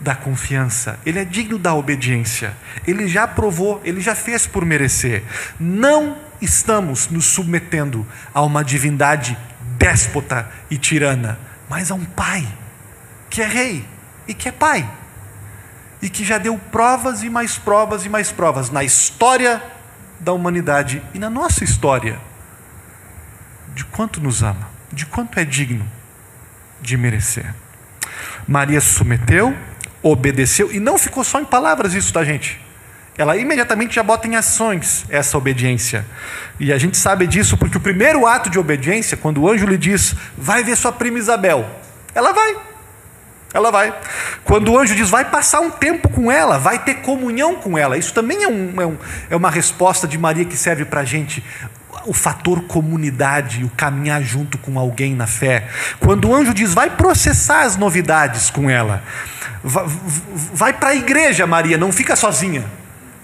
da 0.03 0.14
confiança, 0.14 0.98
ele 1.07 1.20
é 1.20 1.24
digno 1.24 1.59
da 1.59 1.74
obediência. 1.74 2.57
Ele 2.86 3.07
já 3.07 3.26
provou, 3.26 3.80
ele 3.84 4.00
já 4.00 4.14
fez 4.14 4.46
por 4.46 4.64
merecer. 4.64 5.22
Não 5.59 6.18
estamos 6.40 7.09
nos 7.09 7.24
submetendo 7.24 8.07
a 8.34 8.42
uma 8.42 8.64
divindade 8.64 9.38
déspota 9.78 10.48
e 10.68 10.76
tirana, 10.76 11.38
mas 11.68 11.90
a 11.90 11.94
um 11.94 12.05
pai 12.05 12.46
que 13.30 13.40
é 13.40 13.46
rei 13.46 13.86
e 14.26 14.34
que 14.34 14.48
é 14.48 14.53
pai. 14.53 14.88
E 16.00 16.11
que 16.11 16.24
já 16.24 16.36
deu 16.36 16.59
provas 16.59 17.22
e 17.22 17.30
mais 17.30 17.57
provas 17.57 18.05
e 18.05 18.09
mais 18.09 18.32
provas 18.32 18.70
na 18.70 18.82
história 18.82 19.62
da 20.18 20.32
humanidade 20.32 21.00
e 21.14 21.18
na 21.18 21.30
nossa 21.30 21.62
história 21.62 22.18
de 23.72 23.84
quanto 23.84 24.20
nos 24.20 24.42
ama, 24.42 24.68
de 24.92 25.07
quanto 25.07 25.38
é 25.38 25.44
digno 25.44 25.88
de 26.80 26.96
merecer. 26.96 27.55
Maria 28.46 28.80
se 28.80 28.94
submeteu, 28.94 29.57
obedeceu, 30.03 30.72
e 30.72 30.80
não 30.80 30.98
ficou 30.98 31.22
só 31.22 31.40
em 31.40 31.44
palavras 31.44 31.94
isso, 31.94 32.12
tá, 32.12 32.24
gente? 32.24 32.61
Ela 33.16 33.36
imediatamente 33.36 33.94
já 33.94 34.03
bota 34.03 34.26
em 34.26 34.36
ações 34.36 35.05
essa 35.09 35.36
obediência. 35.36 36.05
E 36.59 36.72
a 36.72 36.78
gente 36.78 36.96
sabe 36.96 37.26
disso 37.26 37.59
porque 37.59 37.76
o 37.76 37.80
primeiro 37.80 38.26
ato 38.26 38.48
de 38.48 38.59
obediência, 38.59 39.16
quando 39.16 39.42
o 39.42 39.50
anjo 39.50 39.66
lhe 39.66 39.76
diz, 39.76 40.14
vai 40.36 40.64
ver 40.64 40.76
sua 40.76 40.92
prima 40.92 41.18
Isabel, 41.18 41.68
ela 42.14 42.32
vai. 42.32 42.57
Ela 43.53 43.70
vai. 43.70 43.94
Quando 44.44 44.72
o 44.72 44.78
anjo 44.78 44.94
diz, 44.94 45.11
vai 45.11 45.26
passar 45.26 45.61
um 45.61 45.70
tempo 45.70 46.09
com 46.09 46.32
ela, 46.32 46.59
vai 46.59 46.78
ter 46.78 46.96
comunhão 46.96 47.57
com 47.57 47.76
ela. 47.76 47.98
Isso 47.98 48.14
também 48.14 48.42
é, 48.42 48.48
um, 48.48 48.80
é, 48.80 48.86
um, 48.86 48.96
é 49.28 49.36
uma 49.36 49.50
resposta 49.50 50.09
de 50.09 50.16
Maria 50.16 50.46
que 50.46 50.57
serve 50.57 50.86
para 50.86 51.03
a 51.03 51.05
gente 51.05 51.44
o 52.07 52.14
fator 52.14 52.62
comunidade, 52.62 53.62
o 53.62 53.70
caminhar 53.70 54.22
junto 54.22 54.57
com 54.57 54.78
alguém 54.78 55.14
na 55.14 55.26
fé. 55.26 55.68
Quando 56.00 56.28
o 56.28 56.34
anjo 56.34 56.55
diz, 56.55 56.72
vai 56.72 56.90
processar 56.90 57.62
as 57.62 57.76
novidades 57.76 58.50
com 58.50 58.68
ela, 58.68 59.03
vai, 59.62 60.72
para 60.72 60.90
a 60.90 60.94
igreja, 60.94 61.46
Maria, 61.46 61.78
não 61.78 61.92
fica 61.92 62.16
sozinha 62.16 62.64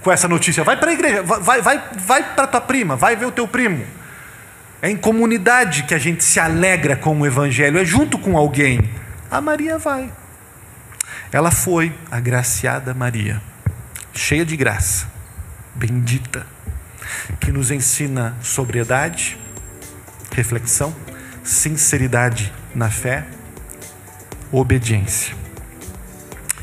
com 0.02 0.10
essa 0.12 0.28
notícia. 0.28 0.62
Vai 0.64 0.76
para 0.76 0.90
a 0.90 0.94
igreja, 0.94 1.22
vai, 1.22 1.60
vai, 1.60 1.82
vai 1.96 2.34
para 2.34 2.46
tua 2.46 2.60
prima, 2.60 2.96
vai 2.96 3.16
ver 3.16 3.26
o 3.26 3.32
teu 3.32 3.48
primo. 3.48 3.84
É 4.80 4.88
em 4.88 4.96
comunidade 4.96 5.82
que 5.82 5.94
a 5.94 5.98
gente 5.98 6.22
se 6.22 6.38
alegra 6.38 6.96
com 6.96 7.18
o 7.20 7.26
evangelho, 7.26 7.78
é 7.78 7.84
junto 7.84 8.18
com 8.18 8.36
alguém. 8.36 8.88
A 9.30 9.40
Maria 9.40 9.78
vai. 9.78 10.10
Ela 11.32 11.50
foi, 11.50 11.92
agraciada 12.10 12.94
Maria, 12.94 13.42
cheia 14.14 14.46
de 14.46 14.56
graça, 14.56 15.10
bendita 15.74 16.46
que 17.40 17.52
nos 17.52 17.70
ensina 17.70 18.36
sobriedade, 18.42 19.38
reflexão, 20.32 20.94
sinceridade 21.42 22.52
na 22.74 22.90
fé, 22.90 23.26
obediência. 24.52 25.34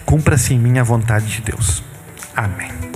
Cumpra-se 0.06 0.54
em 0.54 0.60
mim 0.60 0.78
a 0.78 0.84
vontade 0.84 1.26
de 1.28 1.42
Deus. 1.42 1.84
Amém. 2.36 2.95